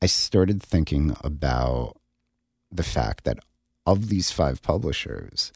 I 0.00 0.06
started 0.06 0.62
thinking 0.62 1.16
about 1.22 1.96
the 2.70 2.82
fact 2.82 3.24
that 3.24 3.38
of 3.86 4.08
these 4.08 4.30
five 4.30 4.62
publishers, 4.62 5.52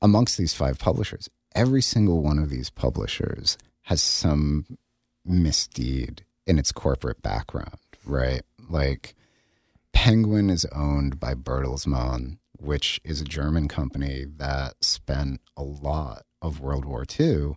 amongst 0.00 0.38
these 0.38 0.54
five 0.54 0.78
publishers, 0.78 1.28
every 1.56 1.82
single 1.82 2.22
one 2.22 2.38
of 2.38 2.50
these 2.50 2.70
publishers 2.70 3.56
has 3.84 4.02
some 4.02 4.78
misdeed 5.24 6.22
in 6.46 6.58
its 6.58 6.70
corporate 6.70 7.22
background, 7.22 7.78
right? 8.04 8.42
Like 8.68 9.16
Penguin 9.92 10.50
is 10.50 10.66
owned 10.66 11.18
by 11.18 11.34
Bertelsmann, 11.34 12.38
which 12.58 13.00
is 13.02 13.20
a 13.20 13.24
German 13.24 13.66
company 13.68 14.26
that 14.36 14.74
spent 14.84 15.40
a 15.56 15.62
lot 15.62 16.24
of 16.42 16.60
World 16.60 16.84
War 16.84 17.04
II 17.18 17.54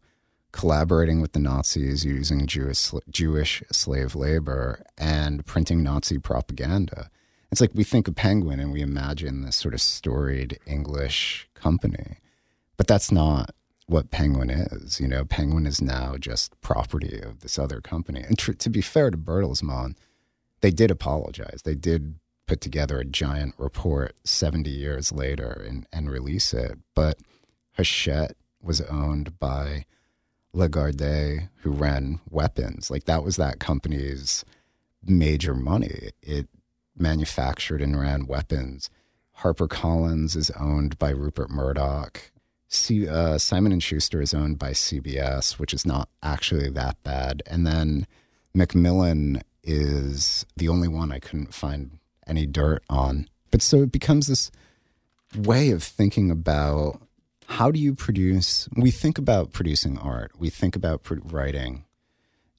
collaborating 0.51 1.21
with 1.21 1.33
the 1.33 1.39
Nazis 1.39 2.05
using 2.05 2.47
Jewish 2.47 2.91
Jewish 3.09 3.61
slave 3.71 4.15
labor 4.15 4.83
and 4.97 5.45
printing 5.45 5.83
Nazi 5.83 6.17
propaganda. 6.17 7.11
It's 7.51 7.61
like 7.61 7.71
we 7.73 7.83
think 7.83 8.07
of 8.07 8.15
Penguin 8.15 8.59
and 8.59 8.71
we 8.71 8.81
imagine 8.81 9.41
this 9.41 9.57
sort 9.57 9.73
of 9.73 9.81
storied 9.81 10.57
English 10.65 11.49
company, 11.53 12.17
but 12.77 12.87
that's 12.87 13.11
not 13.11 13.51
what 13.89 14.11
Penguin 14.11 14.49
is. 14.51 14.99
You 14.99 15.07
know, 15.07 15.25
Penguin 15.25 15.65
is 15.65 15.81
now 15.81 16.15
just 16.17 16.59
property 16.61 17.19
of 17.21 17.39
this 17.39 17.57
other 17.57 17.81
company. 17.81 18.21
And 18.21 18.37
tr- 18.37 18.53
to 18.53 18.69
be 18.69 18.81
fair 18.81 19.09
to 19.09 19.17
Bertelsmann, 19.17 19.95
they 20.61 20.69
did 20.69 20.91
apologize. 20.91 21.61
They 21.63 21.75
did 21.75 22.15
put 22.45 22.61
together 22.61 22.99
a 22.99 23.05
giant 23.05 23.55
report 23.57 24.15
70 24.23 24.69
years 24.69 25.11
later 25.11 25.63
and, 25.67 25.87
and 25.91 26.09
release 26.09 26.53
it. 26.53 26.77
But 26.93 27.17
Hachette 27.77 28.35
was 28.61 28.81
owned 28.81 29.39
by 29.39 29.85
Lagarde, 30.53 31.49
who 31.61 31.71
ran 31.71 32.19
weapons. 32.29 32.91
Like 32.91 33.05
that 33.05 33.23
was 33.23 33.37
that 33.37 33.59
company's 33.59 34.45
major 35.03 35.55
money. 35.55 36.11
It 36.21 36.47
manufactured 36.95 37.81
and 37.81 37.99
ran 37.99 38.27
weapons. 38.27 38.89
HarperCollins 39.39 40.35
is 40.35 40.51
owned 40.51 40.99
by 40.99 41.11
Rupert 41.11 41.49
Murdoch. 41.49 42.31
C, 42.69 43.07
uh, 43.07 43.37
Simon 43.37 43.71
and 43.71 43.81
Schuster 43.81 44.21
is 44.21 44.33
owned 44.33 44.59
by 44.59 44.71
CBS, 44.71 45.59
which 45.59 45.73
is 45.73 45.85
not 45.85 46.07
actually 46.21 46.69
that 46.69 47.01
bad. 47.03 47.41
And 47.47 47.65
then 47.65 48.05
Macmillan 48.53 49.41
is 49.63 50.45
the 50.55 50.69
only 50.69 50.87
one 50.87 51.11
I 51.11 51.19
couldn't 51.19 51.53
find 51.53 51.97
any 52.27 52.45
dirt 52.45 52.83
on. 52.89 53.27
But 53.51 53.63
so 53.63 53.81
it 53.81 53.91
becomes 53.91 54.27
this 54.27 54.51
way 55.35 55.71
of 55.71 55.83
thinking 55.83 56.31
about 56.31 57.01
how 57.47 57.71
do 57.71 57.79
you 57.79 57.95
produce 57.95 58.69
we 58.75 58.91
think 58.91 59.17
about 59.17 59.51
producing 59.51 59.97
art 59.97 60.31
we 60.39 60.49
think 60.49 60.75
about 60.75 61.01
writing 61.31 61.83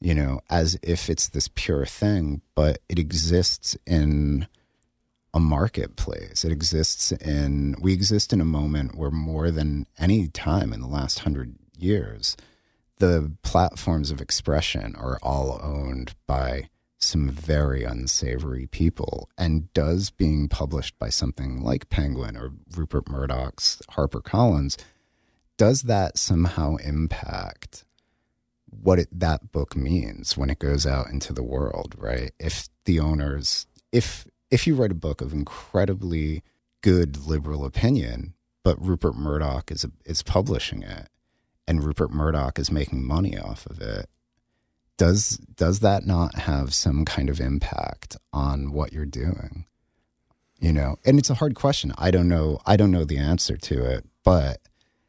you 0.01 0.15
know 0.15 0.41
as 0.51 0.79
if 0.83 1.11
it's 1.11 1.29
this 1.29 1.49
pure 1.55 1.85
thing 1.85 2.41
but 2.55 2.79
it 2.89 2.99
exists 2.99 3.77
in 3.87 4.47
a 5.33 5.41
marketplace 5.41 6.45
it 6.45 6.53
exists 6.53 7.13
in 7.13 7.75
we 7.81 7.93
exist 7.93 8.33
in 8.33 8.41
a 8.41 8.45
moment 8.45 8.97
where 8.97 9.11
more 9.11 9.51
than 9.51 9.87
any 9.99 10.27
time 10.29 10.73
in 10.73 10.81
the 10.81 10.87
last 10.87 11.19
100 11.19 11.55
years 11.79 12.37
the 12.99 13.33
platforms 13.43 14.11
of 14.11 14.21
expression 14.21 14.95
are 14.97 15.19
all 15.23 15.59
owned 15.63 16.15
by 16.27 16.69
some 17.01 17.31
very 17.31 17.83
unsavory 17.83 18.67
people. 18.67 19.29
And 19.37 19.73
does 19.73 20.11
being 20.11 20.49
published 20.49 20.99
by 20.99 21.09
something 21.09 21.63
like 21.63 21.89
Penguin 21.89 22.37
or 22.37 22.53
Rupert 22.77 23.09
Murdoch's 23.09 23.83
HarperCollins, 23.93 24.77
does 25.57 25.83
that 25.83 26.19
somehow 26.19 26.77
impact 26.77 27.85
what 28.67 28.99
it, 28.99 29.09
that 29.11 29.51
book 29.51 29.75
means 29.75 30.37
when 30.37 30.51
it 30.51 30.59
goes 30.59 30.87
out 30.87 31.09
into 31.09 31.33
the 31.33 31.43
world, 31.43 31.95
right? 31.99 32.33
If 32.39 32.69
the 32.85 33.01
owners, 33.01 33.67
if 33.91 34.27
if 34.51 34.67
you 34.67 34.75
write 34.75 34.91
a 34.91 34.95
book 34.97 35.21
of 35.21 35.33
incredibly 35.33 36.43
good 36.83 37.27
liberal 37.27 37.65
opinion, 37.65 38.35
but 38.63 38.81
Rupert 38.85 39.17
Murdoch 39.17 39.71
is 39.71 39.87
is 40.05 40.23
publishing 40.23 40.83
it, 40.83 41.09
and 41.67 41.85
Rupert 41.85 42.11
Murdoch 42.11 42.59
is 42.59 42.71
making 42.71 43.05
money 43.05 43.39
off 43.39 43.67
of 43.67 43.81
it, 43.81 44.09
does 44.97 45.39
does 45.39 45.81
that 45.81 46.07
not 46.07 46.35
have 46.35 46.75
some 46.75 47.05
kind 47.05 47.29
of 47.31 47.41
impact 47.41 48.17
on 48.33 48.73
what 48.73 48.93
you're 48.93 49.07
doing? 49.07 49.67
You 50.59 50.75
know, 50.75 50.97
and 51.07 51.19
it's 51.19 51.31
a 51.31 51.35
hard 51.35 51.55
question. 51.55 51.93
I 51.97 52.11
don't 52.11 52.29
know. 52.29 52.61
I 52.67 52.77
don't 52.77 52.91
know 52.91 53.05
the 53.05 53.19
answer 53.19 53.57
to 53.57 53.83
it, 53.83 54.05
but 54.25 54.61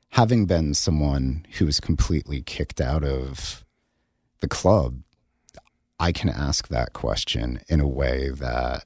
having 0.10 0.46
been 0.46 0.74
someone 0.74 1.46
who 1.58 1.66
was 1.66 1.80
completely 1.80 2.42
kicked 2.42 2.80
out 2.80 3.04
of 3.04 3.66
the 4.40 4.48
club, 4.48 5.02
I 6.00 6.12
can 6.12 6.30
ask 6.30 6.70
that 6.70 6.94
question 6.94 7.62
in 7.68 7.80
a 7.80 7.88
way 7.88 8.30
that 8.30 8.86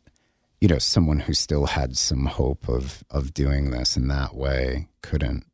you 0.66 0.70
know 0.70 0.80
someone 0.80 1.20
who 1.20 1.34
still 1.36 1.68
had 1.68 1.96
some 1.96 2.26
hope 2.26 2.68
of 2.68 3.04
of 3.12 3.36
doing 3.36 3.70
this 3.70 3.96
in 3.96 4.08
that 4.08 4.34
way 4.34 4.88
couldn't. 5.04 5.46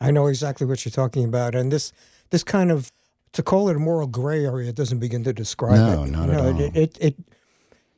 I 0.00 0.10
know 0.10 0.26
exactly 0.26 0.66
what 0.66 0.84
you're 0.84 0.90
talking 0.90 1.24
about, 1.24 1.54
and 1.54 1.70
this 1.70 1.92
this 2.30 2.42
kind 2.42 2.72
of 2.72 2.90
to 3.34 3.44
call 3.44 3.68
it 3.68 3.76
a 3.76 3.78
moral 3.78 4.08
gray 4.08 4.44
area 4.44 4.72
doesn't 4.72 4.98
begin 4.98 5.22
to 5.22 5.32
describe 5.32 5.74
it. 5.74 5.94
No, 5.96 6.02
it. 6.02 6.10
not 6.10 6.26
You 6.26 6.32
at 6.34 6.40
all. 6.40 6.60
It, 6.60 6.76
it, 6.76 6.98
it 7.00 7.14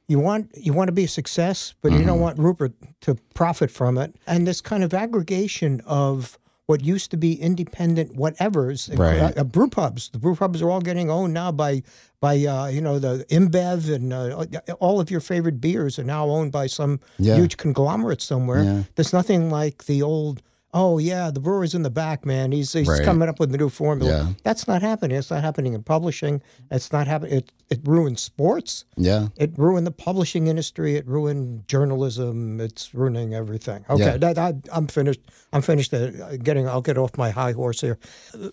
you 0.08 0.18
want 0.18 0.50
you 0.54 0.74
want 0.74 0.88
to 0.88 0.92
be 0.92 1.04
a 1.04 1.08
success, 1.08 1.72
but 1.80 1.90
you 1.92 2.00
Mm-hmm. 2.00 2.06
don't 2.06 2.20
want 2.20 2.38
Rupert 2.38 2.74
to 3.00 3.14
profit 3.32 3.70
from 3.70 3.96
it. 3.96 4.16
And 4.26 4.46
this 4.46 4.60
kind 4.60 4.84
of 4.84 4.92
aggregation 4.92 5.80
of 5.86 6.38
what 6.68 6.84
used 6.84 7.10
to 7.10 7.16
be 7.16 7.32
independent 7.40 8.14
whatevers, 8.14 8.96
Right. 8.96 9.18
uh, 9.36 9.40
uh, 9.40 9.44
brew 9.44 9.68
pubs. 9.70 10.10
The 10.10 10.18
brew 10.18 10.36
pubs 10.36 10.60
are 10.60 10.70
all 10.70 10.82
getting 10.82 11.10
owned 11.10 11.32
now 11.34 11.50
by 11.50 11.82
by 12.20 12.34
uh, 12.44 12.66
you 12.66 12.82
know 12.82 12.98
the 12.98 13.24
InBev 13.30 13.92
and 13.92 14.12
uh, 14.12 14.44
all 14.78 15.00
of 15.00 15.10
your 15.10 15.20
favorite 15.20 15.60
beers 15.62 15.98
are 15.98 16.04
now 16.04 16.28
owned 16.28 16.52
by 16.52 16.66
some 16.66 17.00
Yeah. 17.18 17.36
huge 17.36 17.56
conglomerate 17.56 18.20
somewhere. 18.20 18.62
Yeah. 18.64 18.82
There's 18.96 19.12
nothing 19.14 19.50
like 19.50 19.86
the 19.86 20.02
old. 20.02 20.42
Oh 20.74 20.98
yeah, 20.98 21.30
the 21.30 21.40
brewer's 21.40 21.74
in 21.74 21.82
the 21.82 21.90
back, 21.90 22.26
man. 22.26 22.52
He's 22.52 22.72
he's 22.74 22.86
Right. 22.86 23.02
coming 23.02 23.26
up 23.26 23.40
with 23.40 23.54
a 23.54 23.56
new 23.56 23.70
formula. 23.70 24.10
Yeah. 24.12 24.32
That's 24.42 24.68
not 24.68 24.82
happening. 24.82 25.16
It's 25.16 25.30
not 25.30 25.42
happening 25.42 25.72
in 25.72 25.82
publishing. 25.82 26.42
It's 26.70 26.92
not 26.92 27.06
happening. 27.06 27.38
It 27.38 27.52
it 27.70 27.80
ruined 27.84 28.18
sports. 28.18 28.84
Yeah, 28.96 29.28
It 29.36 29.52
ruined 29.56 29.86
the 29.86 29.90
publishing 29.92 30.46
industry. 30.46 30.96
It 30.96 31.06
ruined 31.06 31.66
journalism. 31.68 32.60
It's 32.60 32.94
ruining 32.94 33.32
everything. 33.34 33.84
Okay, 33.88 34.04
Yeah. 34.04 34.16
that, 34.18 34.36
I, 34.38 34.54
I'm 34.70 34.86
finished. 34.88 35.20
I'm 35.54 35.62
finished 35.62 35.94
uh, 35.94 36.36
getting. 36.36 36.68
I'll 36.68 36.82
get 36.82 36.98
off 36.98 37.16
my 37.16 37.30
high 37.30 37.52
horse 37.52 37.80
here. 37.80 37.98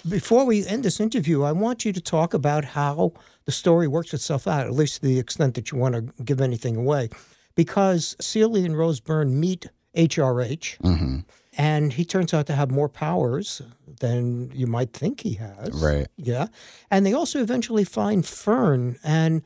Before 0.08 0.46
we 0.46 0.66
end 0.66 0.84
this 0.84 1.02
interview, 1.02 1.44
I 1.44 1.52
want 1.52 1.84
you 1.84 1.92
to 1.92 2.02
talk 2.02 2.34
about 2.34 2.64
how 2.64 3.12
the 3.44 3.52
story 3.52 3.88
works 3.90 4.14
itself 4.14 4.48
out, 4.48 4.66
at 4.66 4.74
least 4.74 4.96
to 4.96 5.02
the 5.02 5.20
extent 5.20 5.54
that 5.56 5.70
you 5.72 5.78
want 5.78 5.96
to 5.96 6.24
give 6.24 6.40
anything 6.40 6.78
away, 6.78 7.10
because 7.56 8.16
Celia 8.22 8.64
and 8.66 8.78
Rose 8.78 9.02
Byrne 9.02 9.38
meet 9.40 9.68
HRH. 9.98 10.78
Mm-hmm. 10.80 11.18
And 11.58 11.94
he 11.94 12.04
turns 12.04 12.34
out 12.34 12.48
to 12.48 12.54
have 12.54 12.70
more 12.70 12.90
powers 12.90 13.62
than 14.00 14.52
you 14.54 14.68
might 14.68 14.92
think 14.92 15.22
he 15.22 15.36
has. 15.36 15.72
Right. 15.72 16.08
Yeah. 16.18 16.48
And 16.92 17.06
they 17.06 17.14
also 17.14 17.40
eventually 17.40 17.86
find 17.86 18.26
Fern, 18.26 18.98
and 19.04 19.42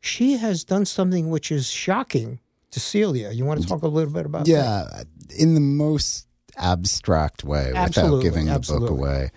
she 0.00 0.36
has 0.36 0.64
done 0.64 0.84
something 0.84 1.30
which 1.30 1.50
is 1.50 1.70
shocking 1.70 2.40
to 2.70 2.80
Celia. 2.80 3.30
You 3.30 3.44
want 3.46 3.62
to 3.62 3.66
talk 3.66 3.82
a 3.82 3.88
little 3.88 4.12
bit 4.12 4.26
about 4.26 4.44
that? 4.44 4.50
yeah, 4.50 5.04
in 5.38 5.54
the 5.54 5.60
most 5.60 6.26
abstract 6.56 7.44
way, 7.44 7.68
without 7.68 7.86
Absolutely, 7.88 8.22
giving 8.22 8.46
the 8.46 8.52
absolutely. 8.52 8.88
book 8.88 8.98
away. 8.98 9.30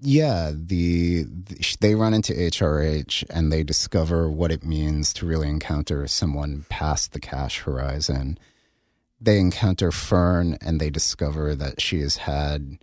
Yeah, 0.00 0.52
the, 0.54 1.24
the 1.24 1.76
they 1.80 1.94
run 1.94 2.14
into 2.14 2.32
HRH 2.32 3.24
and 3.30 3.52
they 3.52 3.62
discover 3.64 4.30
what 4.30 4.52
it 4.52 4.64
means 4.64 5.12
to 5.14 5.26
really 5.26 5.48
encounter 5.48 6.06
someone 6.06 6.64
past 6.68 7.12
the 7.12 7.20
cash 7.20 7.60
horizon. 7.60 8.38
They 9.20 9.38
encounter 9.38 9.90
Fern 9.90 10.56
and 10.60 10.80
they 10.80 10.90
discover 10.90 11.54
that 11.54 11.80
she 11.80 12.00
has 12.00 12.18
had 12.18 12.78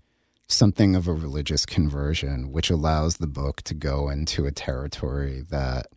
something 0.48 0.96
of 0.96 1.08
a 1.08 1.14
religious 1.14 1.66
conversion, 1.66 2.52
which 2.52 2.70
allows 2.70 3.18
the 3.18 3.28
book 3.28 3.62
to 3.64 3.74
go 3.74 4.10
into 4.10 4.46
a 4.46 4.52
territory 4.52 5.44
that 5.50 5.88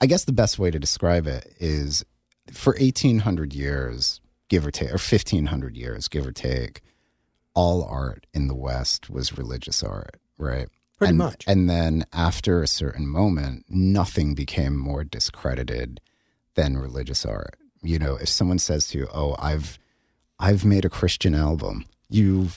I 0.00 0.06
guess 0.06 0.24
the 0.24 0.32
best 0.32 0.58
way 0.58 0.70
to 0.70 0.78
describe 0.78 1.26
it 1.26 1.54
is 1.60 2.04
for 2.52 2.74
1800 2.78 3.54
years, 3.54 4.20
give 4.48 4.66
or 4.66 4.70
take, 4.70 4.90
or 4.90 4.92
1500 4.94 5.76
years, 5.76 6.08
give 6.08 6.26
or 6.26 6.32
take, 6.32 6.82
all 7.54 7.84
art 7.84 8.26
in 8.34 8.48
the 8.48 8.54
West 8.54 9.08
was 9.08 9.38
religious 9.38 9.82
art, 9.82 10.16
right? 10.38 10.68
Pretty 10.98 11.10
and, 11.10 11.18
much. 11.18 11.44
And 11.46 11.70
then 11.70 12.04
after 12.12 12.62
a 12.62 12.66
certain 12.66 13.06
moment, 13.06 13.64
nothing 13.68 14.34
became 14.34 14.76
more 14.76 15.04
discredited 15.04 16.00
than 16.54 16.76
religious 16.76 17.24
art. 17.24 17.56
You 17.84 17.98
know, 17.98 18.16
if 18.16 18.28
someone 18.28 18.58
says 18.58 18.88
to 18.88 18.98
you, 18.98 19.08
"Oh, 19.12 19.36
I've 19.38 19.78
I've 20.38 20.64
made 20.64 20.84
a 20.84 20.90
Christian 20.90 21.34
album," 21.34 21.84
you 22.08 22.48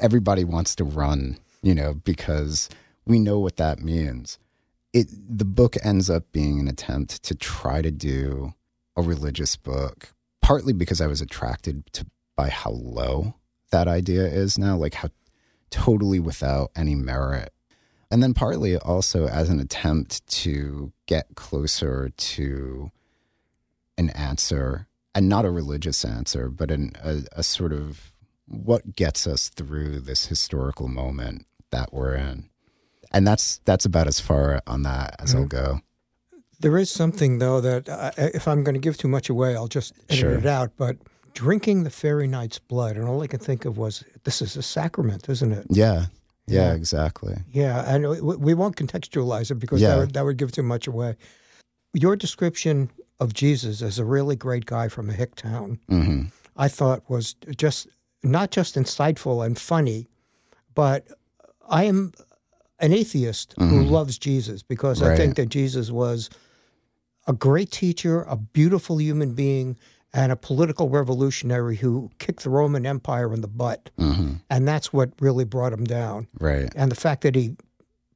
everybody 0.00 0.44
wants 0.44 0.74
to 0.76 0.84
run, 0.84 1.38
you 1.62 1.74
know, 1.74 1.94
because 1.94 2.68
we 3.06 3.18
know 3.18 3.38
what 3.38 3.56
that 3.56 3.80
means. 3.80 4.38
It 4.92 5.08
the 5.10 5.44
book 5.44 5.76
ends 5.82 6.10
up 6.10 6.30
being 6.32 6.60
an 6.60 6.68
attempt 6.68 7.22
to 7.24 7.34
try 7.34 7.82
to 7.82 7.90
do 7.90 8.54
a 8.96 9.02
religious 9.02 9.56
book, 9.56 10.12
partly 10.42 10.72
because 10.72 11.00
I 11.00 11.06
was 11.06 11.20
attracted 11.20 11.90
to 11.94 12.06
by 12.36 12.50
how 12.50 12.70
low 12.70 13.34
that 13.70 13.88
idea 13.88 14.26
is 14.26 14.58
now, 14.58 14.76
like 14.76 14.94
how 14.94 15.08
totally 15.70 16.20
without 16.20 16.70
any 16.76 16.94
merit. 16.94 17.52
And 18.10 18.22
then 18.22 18.34
partly 18.34 18.76
also 18.76 19.26
as 19.26 19.48
an 19.48 19.58
attempt 19.58 20.24
to 20.42 20.92
get 21.06 21.34
closer 21.34 22.10
to 22.16 22.90
an 23.98 24.10
answer, 24.10 24.86
and 25.14 25.28
not 25.28 25.44
a 25.44 25.50
religious 25.50 26.04
answer, 26.04 26.48
but 26.48 26.70
an, 26.70 26.92
a, 27.02 27.22
a 27.32 27.42
sort 27.42 27.72
of 27.72 28.12
what 28.46 28.96
gets 28.96 29.26
us 29.26 29.48
through 29.48 30.00
this 30.00 30.26
historical 30.26 30.88
moment 30.88 31.46
that 31.70 31.92
we're 31.92 32.14
in. 32.14 32.48
And 33.12 33.26
that's 33.26 33.58
that's 33.64 33.84
about 33.84 34.08
as 34.08 34.18
far 34.20 34.60
on 34.66 34.82
that 34.82 35.14
as 35.20 35.34
I'll 35.34 35.46
go. 35.46 35.80
There 36.60 36.76
is 36.78 36.90
something, 36.90 37.38
though, 37.38 37.60
that 37.60 37.88
uh, 37.88 38.10
if 38.16 38.48
I'm 38.48 38.64
going 38.64 38.74
to 38.74 38.80
give 38.80 38.96
too 38.96 39.08
much 39.08 39.28
away, 39.28 39.54
I'll 39.54 39.68
just 39.68 39.92
edit 40.08 40.18
Sure. 40.18 40.32
it 40.32 40.46
out. 40.46 40.72
But 40.76 40.96
drinking 41.34 41.84
the 41.84 41.90
fairy 41.90 42.26
knight's 42.26 42.58
blood, 42.58 42.96
and 42.96 43.06
all 43.06 43.20
I 43.22 43.26
could 43.26 43.42
think 43.42 43.64
of 43.64 43.76
was, 43.76 44.02
this 44.24 44.40
is 44.42 44.56
a 44.56 44.62
sacrament, 44.62 45.28
isn't 45.28 45.52
it? 45.52 45.66
Yeah, 45.70 46.06
yeah, 46.46 46.68
Yeah. 46.70 46.74
exactly. 46.74 47.36
Yeah, 47.52 47.84
and 47.92 48.08
we, 48.08 48.36
we 48.36 48.54
won't 48.54 48.76
contextualize 48.76 49.50
it 49.50 49.56
because 49.56 49.80
Yeah. 49.80 49.90
that, 49.90 49.98
would, 49.98 50.12
that 50.14 50.24
would 50.24 50.36
give 50.38 50.52
too 50.52 50.62
much 50.62 50.86
away. 50.86 51.16
Your 51.92 52.16
description 52.16 52.90
of 53.20 53.32
Jesus 53.34 53.82
as 53.82 53.98
a 53.98 54.04
really 54.04 54.36
great 54.36 54.66
guy 54.66 54.88
from 54.88 55.08
a 55.10 55.12
hick 55.12 55.34
town, 55.36 55.78
hmm 55.88 56.22
I 56.56 56.68
thought 56.68 57.02
was 57.10 57.34
just 57.56 57.88
not 58.22 58.50
just 58.52 58.76
insightful 58.76 59.44
and 59.44 59.58
funny, 59.58 60.06
but 60.74 61.08
I 61.68 61.84
am 61.84 62.12
an 62.78 62.92
atheist 62.92 63.54
who 63.58 63.82
loves 63.82 64.18
Jesus 64.18 64.62
because 64.62 65.02
I 65.02 65.16
think 65.16 65.34
that 65.36 65.48
Jesus 65.48 65.90
was 65.90 66.30
a 67.26 67.32
great 67.32 67.70
teacher, 67.72 68.22
a 68.28 68.36
beautiful 68.36 69.00
human 69.00 69.34
being, 69.34 69.76
and 70.12 70.30
a 70.30 70.36
political 70.36 70.88
revolutionary 70.88 71.74
who 71.76 72.08
kicked 72.20 72.44
the 72.44 72.50
Roman 72.50 72.86
Empire 72.86 73.32
in 73.34 73.40
the 73.40 73.48
butt. 73.48 73.90
hmm 73.98 74.34
And 74.48 74.66
that's 74.68 74.92
what 74.92 75.10
really 75.20 75.44
brought 75.44 75.72
him 75.72 75.84
down 75.84 76.28
Right. 76.38 76.72
and 76.76 76.90
the 76.92 76.96
fact 76.96 77.22
that 77.22 77.34
he 77.34 77.56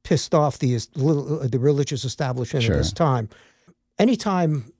pissed 0.03 0.33
off 0.33 0.59
the 0.59 0.77
the 0.95 1.59
religious 1.59 2.05
establishment 2.05 2.63
Sure. 2.63 2.75
at 2.75 2.77
this 2.77 2.93
time. 2.93 3.27
Anytime 3.97 4.71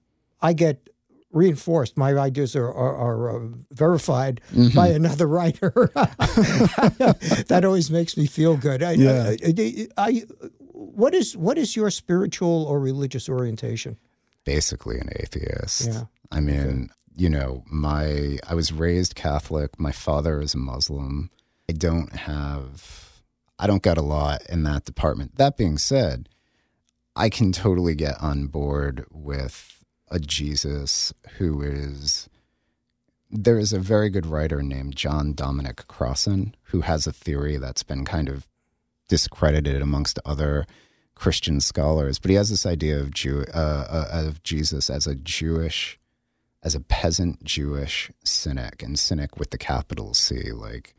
I 0.42 0.54
get 0.54 0.90
reinforced, 1.32 1.96
my 1.98 2.14
ideas 2.18 2.56
are 2.56 2.72
are, 2.74 2.96
are 2.96 3.36
uh, 3.38 3.48
verified 3.72 4.42
Mm-hmm. 4.54 4.76
by 4.76 4.88
another 4.88 5.28
writer. 5.36 5.92
that 7.48 7.62
always 7.66 7.92
makes 7.92 8.18
me 8.18 8.26
feel 8.26 8.58
good. 8.58 8.84
I, 8.84 8.92
Yeah. 8.94 9.36
I, 9.46 9.88
I- 9.98 10.24
what 10.72 11.14
is 11.14 11.36
what 11.36 11.58
is 11.58 11.76
your 11.76 11.92
spiritual 11.92 12.64
or 12.64 12.80
religious 12.80 13.28
orientation? 13.30 13.98
Basically 14.46 14.98
an 14.98 15.10
atheist. 15.18 15.88
Yeah. 15.88 16.04
I 16.32 16.40
mean, 16.40 16.90
you 17.16 17.30
know, 17.30 17.64
my 17.70 18.38
I 18.48 18.56
was 18.56 18.72
raised 18.72 19.14
Catholic. 19.16 19.78
My 19.80 19.92
father 19.92 20.42
is 20.42 20.54
a 20.54 20.58
Muslim. 20.58 21.30
I 21.70 21.74
don't 21.74 22.16
have 22.16 23.22
I 23.60 23.68
don't 23.68 23.84
got 23.84 23.98
a 23.98 24.02
lot 24.02 24.42
in 24.50 24.64
that 24.64 24.86
department. 24.86 25.36
That 25.36 25.58
being 25.58 25.78
said, 25.78 26.30
I 27.16 27.30
can 27.30 27.52
totally 27.52 27.94
get 27.96 28.16
on 28.22 28.48
board 28.48 29.06
with 29.12 29.79
a 30.10 30.20
Jesus 30.20 31.14
who 31.38 31.62
is 31.62 32.30
there 33.32 33.60
is 33.60 33.74
a 33.74 33.80
very 33.80 34.10
good 34.10 34.26
writer 34.26 34.64
named 34.64 34.96
John 34.96 35.34
Dominic 35.34 35.88
Crossan 35.88 36.56
who 36.64 36.82
has 36.82 37.06
a 37.06 37.14
theory 37.14 37.58
that's 37.58 37.84
been 37.84 38.04
kind 38.04 38.28
of 38.28 38.48
discredited 39.08 39.82
amongst 39.82 40.20
other 40.26 40.66
Christian 41.20 41.60
scholars, 41.60 42.18
but 42.18 42.30
he 42.30 42.36
has 42.36 42.50
this 42.50 42.66
idea 42.66 42.98
of 42.98 43.14
Jew 43.14 43.44
uh, 43.54 43.58
uh, 43.58 44.08
of 44.26 44.42
Jesus 44.42 44.90
as 44.90 45.06
a 45.06 45.16
Jewish, 45.16 46.00
as 46.64 46.76
a 46.76 46.80
peasant 46.80 47.44
Jewish 47.44 48.10
cynic, 48.24 48.82
and 48.82 48.98
cynic 48.98 49.38
with 49.38 49.50
the 49.50 49.58
capital 49.58 50.14
C, 50.14 50.52
like 50.54 50.96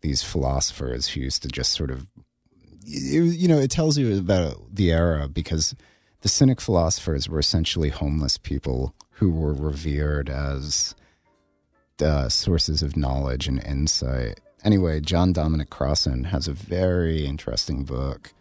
these 0.00 0.24
philosophers 0.24 1.08
who 1.08 1.20
used 1.20 1.42
to 1.42 1.48
just 1.48 1.72
sort 1.72 1.90
of, 1.92 2.08
you 2.82 3.46
know, 3.46 3.58
it 3.58 3.70
tells 3.70 3.96
you 3.96 4.18
about 4.18 4.74
the 4.74 4.90
era 4.90 5.28
because 5.28 5.74
the 6.22 6.28
Cynic 6.28 6.60
philosophers 6.60 7.28
were 7.28 7.38
essentially 7.38 7.88
homeless 7.88 8.36
people 8.38 8.94
who 9.12 9.30
were 9.30 9.54
revered 9.54 10.28
as 10.28 10.94
uh, 12.02 12.28
sources 12.28 12.82
of 12.82 12.96
knowledge 12.96 13.46
and 13.48 13.62
insight. 13.64 14.40
Anyway, 14.64 15.00
John 15.00 15.32
Dominic 15.32 15.70
Crossan 15.70 16.24
has 16.24 16.48
a 16.48 16.52
very 16.52 17.26
interesting 17.26 17.84
book 17.84 18.32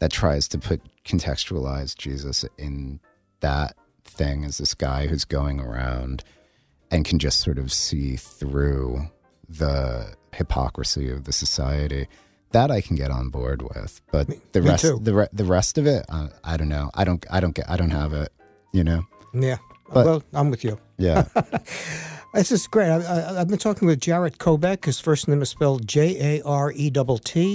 that 0.00 0.10
tries 0.10 0.48
to 0.48 0.58
put 0.58 0.80
contextualize 1.04 1.96
Jesus 1.96 2.44
in 2.58 3.00
that 3.40 3.76
thing 4.04 4.44
as 4.44 4.58
this 4.58 4.74
guy 4.74 5.06
who's 5.06 5.24
going 5.24 5.60
around 5.60 6.24
and 6.90 7.04
can 7.04 7.18
just 7.18 7.40
sort 7.40 7.58
of 7.58 7.72
see 7.72 8.16
through 8.16 9.08
the 9.48 10.14
hypocrisy 10.32 11.10
of 11.10 11.24
the 11.24 11.32
society. 11.32 12.08
That 12.52 12.70
I 12.70 12.80
can 12.80 12.96
get 12.96 13.10
on 13.10 13.28
board 13.30 13.62
with, 13.62 14.00
but 14.10 14.28
Me- 14.28 14.40
the 14.52 14.62
rest, 14.62 15.04
the 15.04 15.14
re- 15.14 15.28
the 15.32 15.44
rest 15.44 15.78
of 15.78 15.86
it, 15.86 16.04
uh, 16.08 16.28
I 16.42 16.56
don't 16.56 16.68
know. 16.68 16.90
I 16.94 17.04
don't, 17.04 17.24
I 17.30 17.38
don't 17.40 17.54
get, 17.54 17.70
I 17.70 17.76
don't 17.76 17.90
have 17.90 18.12
it. 18.12 18.32
You 18.72 18.82
know? 18.84 19.04
Yeah. 19.32 19.58
But- 19.92 20.06
well, 20.06 20.22
I'm 20.32 20.50
with 20.50 20.64
you. 20.64 20.78
Yeah. 20.98 21.26
This 22.32 22.52
is 22.52 22.68
great. 22.68 22.88
I, 22.88 22.98
I, 23.00 23.40
I've 23.40 23.48
been 23.48 23.58
talking 23.58 23.88
with 23.88 24.00
Jarett 24.00 24.38
Kobek. 24.38 24.84
His 24.84 25.00
first 25.00 25.26
name 25.26 25.42
is 25.42 25.48
spelled 25.50 25.84
J 25.88 26.38
A 26.38 26.42
R 26.44 26.70
E 26.70 26.88
T 26.88 27.18
T. 27.24 27.54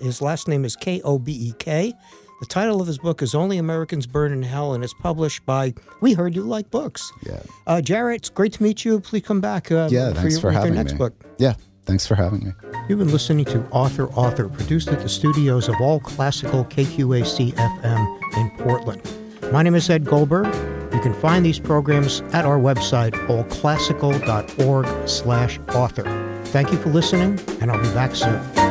His 0.00 0.22
last 0.22 0.46
name 0.46 0.64
is 0.64 0.76
K 0.76 1.00
O 1.02 1.18
B 1.18 1.32
E 1.32 1.52
K. 1.58 1.92
The 2.38 2.46
title 2.46 2.80
of 2.80 2.86
his 2.86 2.98
book 2.98 3.22
is 3.22 3.34
Only 3.34 3.58
Americans 3.58 4.06
Burn 4.06 4.32
in 4.32 4.42
Hell, 4.42 4.74
and 4.74 4.84
it's 4.84 4.94
published 4.94 5.44
by 5.46 5.74
We 6.00 6.12
Heard 6.12 6.36
You 6.36 6.42
Like 6.42 6.70
Books. 6.70 7.10
yeah. 7.26 7.40
Uh, 7.66 7.80
Jarett, 7.80 8.18
it's 8.18 8.28
great 8.30 8.52
to 8.52 8.62
meet 8.62 8.84
you. 8.84 9.00
Please 9.00 9.22
come 9.24 9.40
back 9.40 9.72
uh, 9.72 9.88
Yeah. 9.90 10.10
for, 10.10 10.14
Thanks 10.20 10.34
your, 10.34 10.40
for 10.42 10.46
with 10.48 10.54
your 10.54 10.62
having 10.62 10.74
next 10.74 10.92
me. 10.92 10.98
book. 10.98 11.14
Yeah. 11.38 11.54
Thanks 11.86 12.06
for 12.06 12.14
having 12.14 12.44
me. 12.44 12.52
You've 12.88 12.98
been 12.98 13.12
listening 13.12 13.44
to 13.46 13.64
Author 13.70 14.08
Author, 14.10 14.48
produced 14.48 14.88
at 14.88 15.00
the 15.00 15.08
studios 15.08 15.68
of 15.68 15.74
All 15.80 16.00
Classical 16.00 16.64
KQAC 16.64 17.52
FM 17.52 18.36
in 18.36 18.50
Portland. 18.58 19.02
My 19.52 19.62
name 19.62 19.74
is 19.74 19.88
Ed 19.90 20.04
Goldberg. 20.04 20.46
You 20.94 21.00
can 21.00 21.14
find 21.14 21.44
these 21.44 21.58
programs 21.58 22.20
at 22.32 22.44
our 22.44 22.58
website, 22.58 23.12
allclassical.org 23.26 25.08
slash 25.08 25.58
author. 25.70 26.40
Thank 26.46 26.72
you 26.72 26.78
for 26.78 26.90
listening, 26.90 27.38
and 27.60 27.70
I'll 27.70 27.82
be 27.82 27.92
back 27.94 28.14
soon. 28.14 28.63